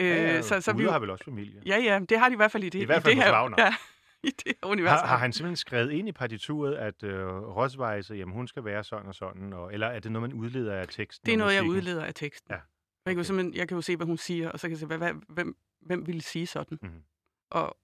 [0.00, 1.62] Øh, ja, ja, så, så vi, Guder har vel også familie.
[1.66, 3.32] ja, ja, det har de i hvert fald i det, I hvert fald det hos
[3.32, 3.74] her, ja,
[4.28, 5.00] i det her univers.
[5.00, 8.84] Har, har han simpelthen skrevet ind i partituret, at øh, Rosweise, jamen hun skal være
[8.84, 11.26] sådan og sådan, og, eller er det noget, man udleder af teksten?
[11.26, 12.52] Det er og noget, jeg udleder af teksten.
[12.52, 12.62] Ja, Jeg,
[13.06, 13.26] kan jo okay.
[13.26, 15.12] simpelthen, jeg kan jo se, hvad hun siger, og så kan jeg se, hvad, hvad,
[15.28, 16.78] hvem, hvem ville sige sådan.
[16.82, 17.02] Mhm.
[17.50, 17.76] Og,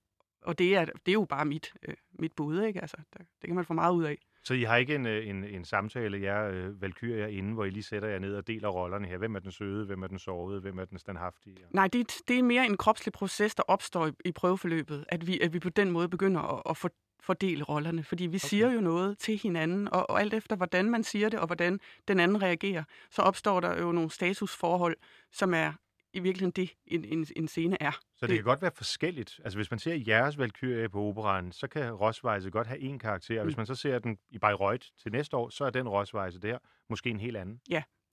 [0.43, 2.80] og det, er, det er jo bare mit, øh, mit bud, ikke?
[2.80, 4.18] Altså, der, det kan man få meget ud af.
[4.45, 7.70] Så I har ikke en, øh, en, en samtale, jer øh, valkyrier inden, hvor I
[7.70, 9.18] lige sætter jer ned og deler rollerne her.
[9.18, 11.57] Hvem er den søde, hvem er den sårede, hvem er den standhaftige?
[11.70, 15.40] Nej, det, det er mere en kropslig proces, der opstår i, i prøveforløbet, at vi,
[15.40, 16.90] at vi på den måde begynder at, at for,
[17.20, 18.05] fordele rollerne.
[18.05, 18.49] Fordi vi okay.
[18.49, 21.80] siger jo noget til hinanden, og, og alt efter hvordan man siger det, og hvordan
[22.09, 24.97] den anden reagerer, så opstår der jo nogle statusforhold,
[25.32, 25.72] som er
[26.13, 27.93] i virkeligheden det, en, en, en scene er.
[28.17, 29.41] Så det, kan godt være forskelligt.
[29.45, 33.39] Altså hvis man ser jeres valkyrie på operan, så kan Rosweise godt have en karakter.
[33.41, 33.61] Og hvis Mm.
[33.61, 36.59] man så ser den i Bayreuth til næste år, så er den Rosweise der
[36.89, 37.61] måske en helt anden.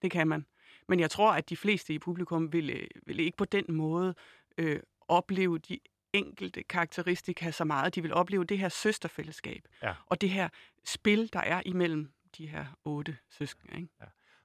[0.01, 0.45] Det kan man.
[0.87, 4.15] Men jeg tror, at de fleste i publikum vil, øh, vil ikke på den måde
[4.57, 5.79] øh, opleve de
[6.13, 7.95] enkelte karakteristika så meget.
[7.95, 9.93] De vil opleve det her søsterfællesskab, Ja.
[10.05, 10.49] og det her
[10.85, 13.75] spil, der er imellem de her otte søskende.
[13.81, 13.93] Ikke?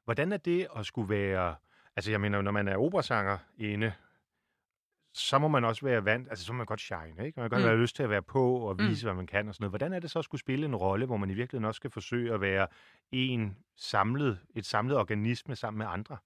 [0.05, 1.55] Hvordan er det at skulle være...
[1.97, 3.93] Altså jeg mener, når man er operasanger inde,
[5.15, 6.29] så må man også være vant...
[6.29, 7.21] Altså så må man godt shine, ikke?
[7.21, 7.69] Man kan godt Mm.
[7.69, 8.89] have lyst til at være på og Mm.
[8.89, 9.07] vise, mm.
[9.07, 9.71] hvad man kan og sådan noget.
[9.71, 11.91] Hvordan er det så at skulle spille en rolle, hvor man i virkeligheden også skal
[11.91, 12.67] forsøge at være
[13.13, 16.17] en samlet, et samlet organisme sammen med andre?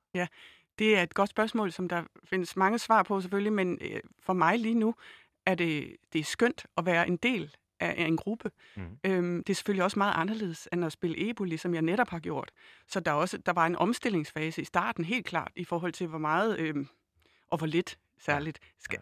[0.79, 4.33] Det er et godt spørgsmål, som der findes mange svar på selvfølgelig, men øh, for
[4.33, 4.95] mig lige nu
[5.47, 8.51] er det, det er skønt at være en del af, af en gruppe.
[8.77, 8.99] Mhm.
[9.05, 12.19] Øhm, det er selvfølgelig også meget anderledes end at spille Eboli, som jeg netop har
[12.19, 12.51] gjort.
[12.87, 16.07] Så der, er også, der var en omstillingsfase i starten, helt klart, i forhold til
[16.07, 16.89] hvor meget øhm,
[17.49, 18.99] og hvor lidt særligt skal,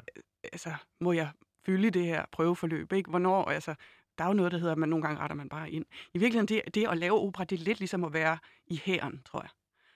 [0.53, 1.29] altså, må jeg
[1.67, 2.93] fylde det her prøveforløb.
[2.93, 3.11] Ikke?
[3.11, 3.75] Hvornår, altså,
[4.19, 5.85] der er jo noget, der hedder, at man nogle gange retter man bare ind.
[6.15, 9.23] I virkeligheden, det, det at lave opera, det er lidt ligesom at være i hæren,
[9.25, 9.51] tror jeg.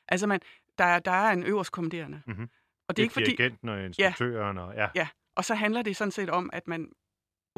[0.09, 0.41] Altså, man,
[0.79, 2.23] der, er- der er en øverst kommanderende.
[2.27, 2.49] Mhm.
[2.89, 4.75] Og det er ikke fordi, Dirigenten og instruktøren og...
[4.75, 4.89] Ja.
[4.95, 6.93] Ja, og så handler det sådan set om, at man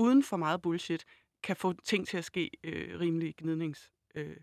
[0.02, 1.04] uden for meget bullshit
[1.42, 3.90] kan få ting til at ske øh, rimelig gnidningsfrit.
[4.14, 4.36] Øh,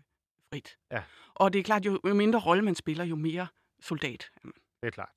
[0.52, 0.76] frit.
[0.92, 1.02] Ja.
[1.34, 3.46] Og det er klart, jo, jo mindre rolle man spiller, jo mere
[3.80, 4.52] soldat er man.
[4.82, 5.08] Det er klart.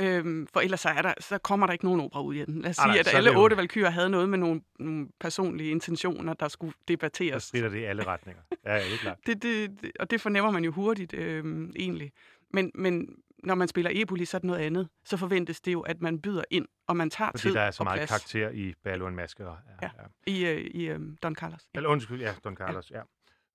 [0.00, 2.62] Øhm, for ellers så, er der, så kommer der ikke nogen opera ud i den.
[2.62, 5.08] Lad os Ah, sige, nej, at så alle otte valkyrer havde noget med nogle, nogle
[5.20, 7.42] personlige intentioner, der skulle debatteres.
[7.42, 8.42] strider det i alle retninger.
[8.64, 9.18] Ja, ja, det er klart.
[9.26, 12.12] Det, det, det, og det fornemmer man jo hurtigt, øhm, egentlig.
[12.50, 14.88] Men, men når man spiller Eboli, så er det noget andet.
[15.04, 17.70] Så forventes det jo, at man byder ind, og man tager Fordi tid der er
[17.70, 19.58] så og meget plads karakter i Ballo en Maskere.
[19.82, 20.04] Ja, Ja.
[20.26, 21.68] i, øh, i øh, Don Carlos.
[21.74, 21.78] Ja.
[21.78, 23.02] Eller undskyld, ja, Don Carlos, ja.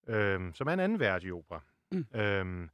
[0.08, 0.16] ja.
[0.16, 1.62] Øhm, som er en anden værdig opera.
[1.92, 2.06] Mm.
[2.16, 2.70] Øhm,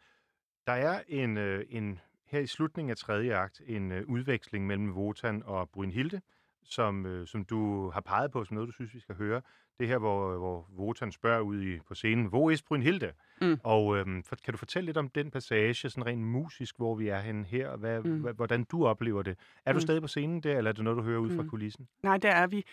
[0.68, 4.91] der er en, øh, en, her i slutningen af tredje akt, en øh, udveksling mellem
[4.91, 6.22] Wotan og Brynhilde,
[6.70, 9.41] som, øh, som du har peget på som noget, du synes, vi skal høre.
[9.80, 13.11] Det her, hvor, hvor Wotan spørger ud i, på scenen, hvor er Brynhilde?
[13.41, 13.59] Mm.
[13.63, 17.07] Og øhm, for, kan du fortælle lidt om den passage, sådan rent musisk, hvor vi
[17.07, 18.36] er henne her, hvad, Mm.
[18.36, 19.38] hvordan du oplever det?
[19.65, 19.82] Er du Mm.
[19.82, 21.49] stadig på scenen der, eller er det noget, du hører ud fra Mm.
[21.49, 21.88] kulissen?
[22.03, 22.63] Nej, der er vi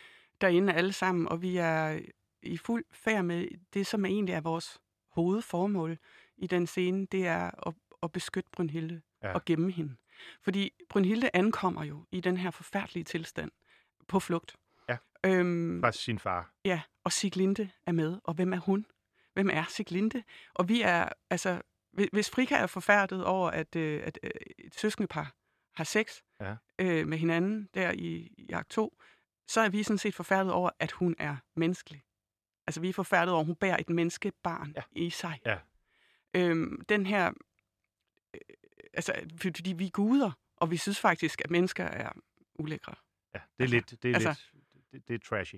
[0.40, 2.01] derinde alle sammen, og vi er
[2.42, 4.80] i fuld færd med det, som egentlig er vores
[5.26, 5.99] hovedformål
[6.36, 9.32] i den scene, det er at, at beskytte Brynhilde ja.
[9.34, 9.94] og gemme hende.
[10.42, 13.51] Fordi Brynhilde ankommer jo i den her forfærdelige tilstand
[14.09, 14.57] på flugt.
[14.89, 14.97] Ja.
[15.27, 16.53] Øhm, Fra sin far.
[16.65, 18.19] Ja, og Siglinde er med.
[18.25, 18.87] Og hvem er hun?
[19.35, 20.23] Hvem er Siglinde?
[20.55, 21.63] Og vi er, altså,
[22.13, 25.35] hvis- Frika er forfærdet over, at, øh, at øh, et søskendepar
[25.75, 26.57] har sex Ja.
[26.79, 28.99] øh, med hinanden der i, i akt 2,
[29.49, 32.03] så er vi sådan set forfærdet over, at hun er menneskelig.
[32.67, 34.83] Altså, vi er forfærdet over, at hun bærer et menneskebarn ja.
[34.93, 35.41] i sig.
[35.47, 35.59] Ja.
[36.35, 37.33] Øhm, den her,
[38.35, 38.41] øh,
[38.95, 42.13] altså, fordi vi er guder, og vi synes faktisk, at mennesker er
[42.55, 42.95] ulækre.
[43.37, 45.55] Ja, det er Altså, lidt, det er altså- lidt, det, det er trashy.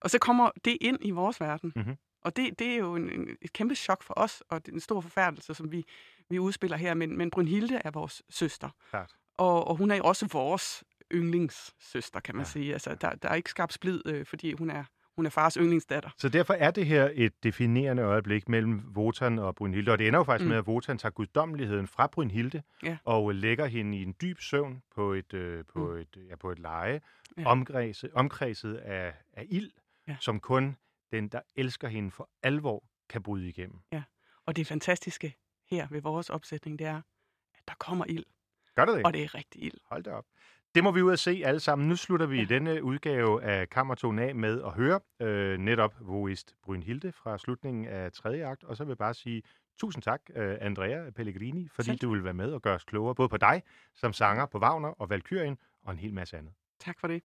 [0.00, 1.72] Og så kommer det ind i vores verden.
[1.76, 1.96] Mhm.
[2.22, 4.76] Og det, det er jo en, en, et kæmpe chok for os, og det er
[4.76, 5.84] en stor forfærdelse, som vi,
[6.30, 6.94] vi udspiller her.
[6.94, 8.70] Men, men Brynhilde er vores søster.
[8.90, 9.16] Klart.
[9.36, 12.52] Og, og hun er jo også vores yndlingssøster, kan man Ja, ja.
[12.52, 12.72] sige.
[12.72, 14.84] Altså, der, der er ikke skabt splid, øh, fordi hun er,
[15.16, 16.10] hun er fars yndlingsdatter.
[16.18, 20.18] Så derfor er det her et definerende øjeblik mellem Wotan og Brynhilde, og det ender
[20.18, 20.48] jo faktisk mm.
[20.48, 22.96] Med, at Wotan tager guddommeligheden fra Brynhilde Ja.
[23.04, 25.96] og lægger hende i en dyb søvn på et, øh, på Mm.
[25.96, 27.00] et, ja, på et leje,
[27.36, 27.42] ja.
[27.42, 27.46] Ja.
[27.48, 29.70] omkredset, omkredset af, af ild,
[30.08, 30.16] Ja.
[30.20, 30.76] som kun
[31.12, 33.78] den, der elsker hende for alvor, kan bryde igennem.
[34.46, 35.34] Og det fantastiske
[35.70, 36.96] her ved vores opsætning, det er,
[37.54, 38.24] at der kommer ild,
[38.74, 39.06] Gør det ikke?
[39.06, 39.78] og det er rigtig ild.
[39.84, 40.24] Hold da op.
[40.76, 41.88] Det må vi ud at se alle sammen.
[41.88, 42.38] Nu slutter vi.
[42.38, 42.44] Ja.
[42.44, 48.12] denne udgave af Kammertonen af med at høre øh, netop Voist Brynhilde fra slutningen af
[48.12, 49.42] tredje akt, og så vil jeg bare sige
[49.78, 51.98] Tusind tak, øh, Andrea Pellegrini, fordi Selv.
[51.98, 53.62] du vil være med og gøre os klogere, både på dig
[53.94, 56.52] som sanger på Wagner og Valkyrien, og en hel masse andet.
[56.80, 57.22] Tak for det.